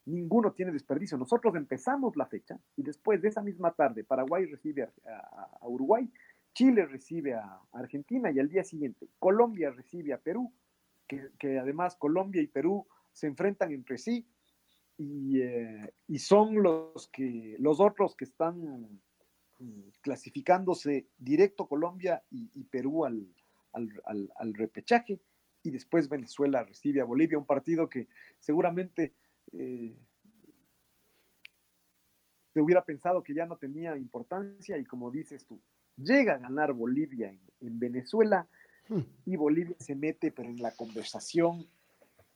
[0.07, 1.19] ninguno tiene desperdicio.
[1.19, 6.09] Nosotros empezamos la fecha y después de esa misma tarde Paraguay recibe a- a Uruguay,
[6.57, 10.51] Chile recibe a Argentina y al día siguiente Colombia recibe a Perú,
[11.07, 14.27] que, además Colombia y Perú se enfrentan entre sí
[14.97, 18.99] y, eh, son los, que, los otros que están
[19.59, 23.35] mm, clasificándose directo Colombia y, Perú al-
[23.75, 25.21] al repechaje.
[25.63, 29.13] Y después Venezuela recibe a Bolivia, un partido que seguramente
[29.53, 29.95] eh,
[32.55, 35.61] se hubiera pensado que ya no tenía importancia y como dices tú,
[35.97, 38.49] llega a ganar Bolivia en, en Venezuela
[38.89, 39.01] Hmm.
[39.25, 41.67] y Bolivia se mete pero en la conversación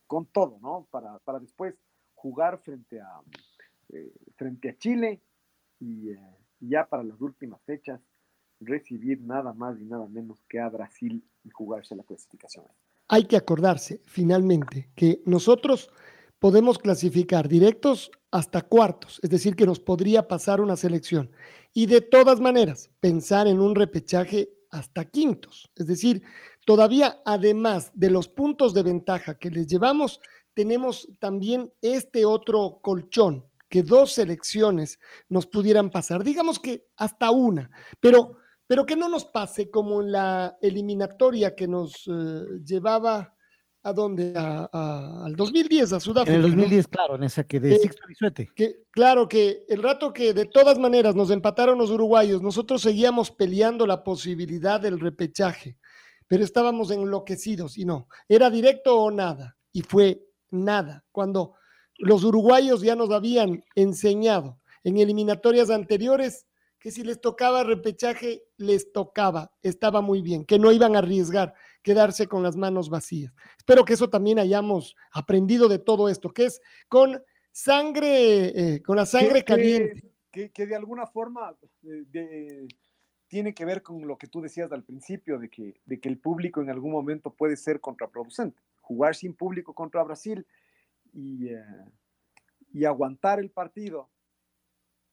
[0.06, 0.88] con todo, ¿no?
[0.90, 1.74] Para, para después
[2.14, 3.20] jugar frente a,
[3.90, 5.20] eh, frente a Chile
[5.78, 8.00] y, eh, y ya para las últimas fechas
[8.58, 12.64] recibir nada más y nada menos que a Brasil y jugarse la clasificación.
[13.08, 15.90] Hay que acordarse, finalmente, que nosotros
[16.40, 21.30] podemos clasificar directos hasta cuartos, es decir, que nos podría pasar una selección.
[21.72, 25.70] Y de todas maneras, pensar en un repechaje hasta quintos.
[25.76, 26.22] Es decir,
[26.64, 30.20] todavía además de los puntos de ventaja que les llevamos,
[30.54, 36.24] tenemos también este otro colchón, que dos selecciones nos pudieran pasar.
[36.24, 37.70] Digamos que hasta una,
[38.00, 43.34] pero, pero que no nos pase como en la eliminatoria que nos eh, llevaba
[43.82, 46.34] a dónde, A- a- al 2010, a Sudáfrica.
[46.38, 46.62] En el ¿no?
[46.62, 48.50] 2010, claro, en esa que de Eh, Sixto Bisuete.
[48.54, 53.30] que claro que el rato que de todas maneras nos empataron los uruguayos, nosotros seguíamos
[53.30, 55.78] peleando la posibilidad del repechaje,
[56.26, 61.04] pero estábamos enloquecidos y no, era directo o nada, y fue nada.
[61.10, 61.54] Cuando
[61.98, 66.46] los uruguayos ya nos habían enseñado en eliminatorias anteriores
[66.78, 71.52] que si les tocaba repechaje, les tocaba, estaba muy bien, que no iban a arriesgar
[71.82, 73.32] quedarse con las manos vacías.
[73.58, 77.22] Espero que eso también hayamos aprendido de todo esto, que es con
[77.52, 80.12] sangre, eh, con la sangre que- caliente.
[80.32, 82.68] Que, que de alguna forma eh, de-
[83.26, 86.18] tiene que ver con lo que tú decías al principio, de que, de que el
[86.18, 88.60] público en algún momento puede ser contraproducente.
[88.80, 90.46] Jugar sin público contra Brasil
[91.12, 91.64] y, eh,
[92.72, 94.08] y aguantar el partido,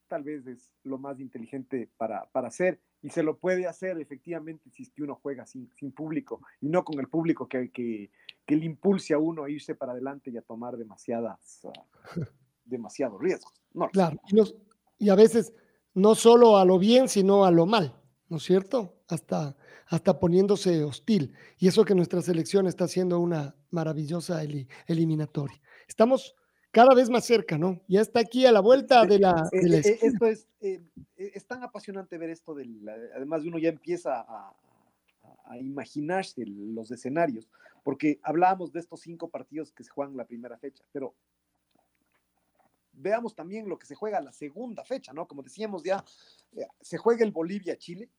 [0.08, 2.80] tal vez es lo más inteligente para, para hacer.
[3.02, 6.68] Y se lo puede hacer efectivamente si es que uno juega sin, sin público y
[6.70, 8.10] no con el público que, que,
[8.46, 11.86] que le impulse a uno a irse para adelante y a tomar demasiadas, ah,
[12.66, 13.54] demasiados riesgos.
[13.74, 14.56] No, Claro, y, nos-
[14.98, 15.54] y a veces
[15.94, 17.96] no solo a lo bien, sino a lo mal,
[18.30, 18.96] ¿no es cierto?
[19.08, 19.56] Hasta,
[19.88, 21.34] hasta poniéndose hostil.
[21.60, 25.62] Y eso que nuestra selección está haciendo una maravillosa eli- eliminatoria.
[25.88, 26.36] Estamos
[26.78, 27.82] cada vez más cerca, ¿no?
[27.88, 30.12] Ya está aquí a la vuelta de la, Eh, de la eh, eh, esquina.
[30.12, 30.82] esto es, eh,
[31.18, 34.56] eh, es tan apasionante ver esto, del, además de uno ya empieza a,
[35.46, 37.50] a imaginarse los escenarios,
[37.84, 41.16] porque hablábamos de estos cinco partidos que se juegan la primera fecha, pero
[42.92, 45.28] veamos también lo que se juega la segunda fecha, ¿no?
[45.28, 46.04] Como decíamos ya,
[46.56, 48.10] eh, se juega el Bolivia-Chile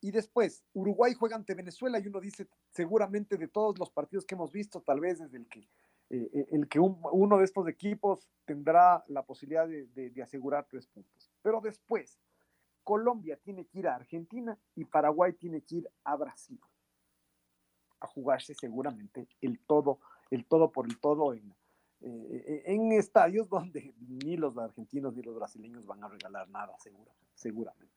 [0.00, 4.34] y después Uruguay juega ante Venezuela y uno dice, seguramente de todos los partidos que
[4.34, 5.68] hemos visto, tal vez desde el que,
[6.10, 11.30] eh, eh, el que uno de estos equipos tendrá la posibilidad de, asegurar tres puntos.
[11.40, 12.18] Pero después,
[12.82, 16.60] Colombia tiene que ir a Argentina y Paraguay tiene que ir a Brasil
[18.00, 20.00] a jugarse seguramente el todo,
[20.30, 21.54] el todo por el todo en,
[22.00, 27.94] eh, estadios donde ni los argentinos ni los brasileños van a regalar nada, seguro, seguramente.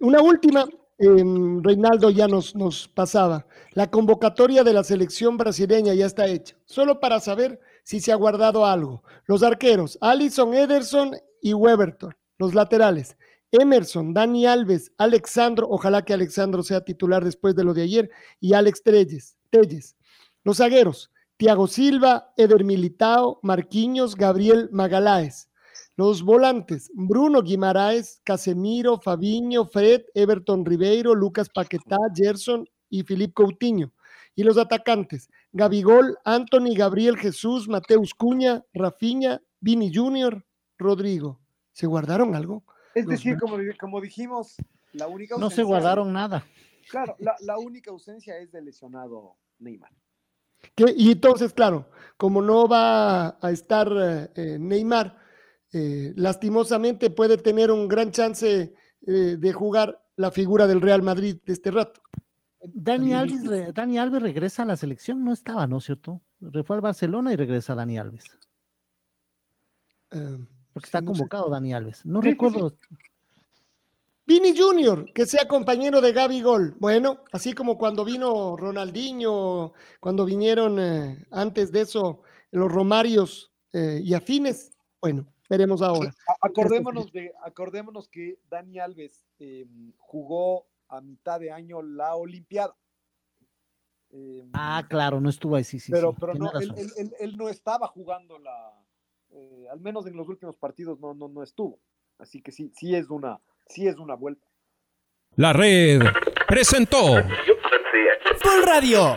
[0.00, 0.64] Una última,
[1.02, 3.46] em, Reinaldo ya nos, nos pasaba.
[3.72, 8.16] La convocatoria de la selección brasileña ya está hecha, solo para saber si se ha
[8.16, 9.02] guardado algo.
[9.26, 12.14] Los arqueros, Alison Ederson y Weberton.
[12.38, 13.16] Los laterales,
[13.52, 18.54] Emerson, Dani Alves, Alexandro, ojalá que Alexandro sea titular después de lo de ayer, y
[18.54, 19.96] Alex Telles.
[20.42, 25.50] Los zagueros, Tiago Silva, Eder Militao, Marquinhos, Gabriel Magaláes.
[25.96, 33.92] Los volantes, Bruno Guimaraes, Casemiro, Fabiño, Fred, Everton Ribeiro, Lucas Paquetá, Gerson y Filipe Coutinho.
[34.34, 40.44] Y los atacantes, Gabigol, Anthony, Gabriel Jesús, Mateus Cuña, Rafiña, Vini Junior,
[40.78, 41.40] Rodrigo.
[41.72, 42.64] ¿Se guardaron algo?
[42.94, 44.56] Es decir, como, como dijimos,
[44.92, 45.50] la única ausencia...
[45.50, 46.46] No se guardaron nada.
[46.90, 49.92] Claro, la, la única ausencia es del lesionado Neymar
[50.96, 53.88] y entonces, claro, como no va a estar
[54.34, 55.18] eh, Neymar,
[55.72, 58.74] eh, lastimosamente puede tener un gran chance
[59.06, 62.00] eh, de jugar la figura del Real Madrid de este rato.
[62.62, 66.20] Dani Alves, Dani Alves regresa a la selección, no estaba, ¿no es cierto?
[66.64, 68.24] Fue al Barcelona y regresa Dani Alves.
[70.08, 72.06] Porque está convocado Dani Alves.
[72.06, 72.76] No recuerdo.
[74.24, 76.76] Vini Junior, que sea compañero de Gaby Gol.
[76.78, 84.00] Bueno, así como cuando vino Ronaldinho, cuando vinieron eh, antes de eso los Romarios eh,
[84.02, 84.70] y afines.
[85.00, 86.14] Bueno, veremos ahora.
[86.40, 92.74] acordémonos, de, acordémonos que Dani Alves em, jugó a mitad de año la Olimpiada.
[94.10, 95.92] Em, ah, claro, no estuvo ahí, sí, sí.
[95.92, 98.72] Pero, pero no, él, no estaba jugando la,
[99.30, 101.78] eh, al menos en los últimos partidos no, no, no estuvo.
[102.18, 103.38] Así que sí, sí es una,
[103.68, 104.46] sí es una vuelta.
[105.36, 106.00] La red
[106.48, 107.22] presentó
[108.42, 109.16] Full Radio.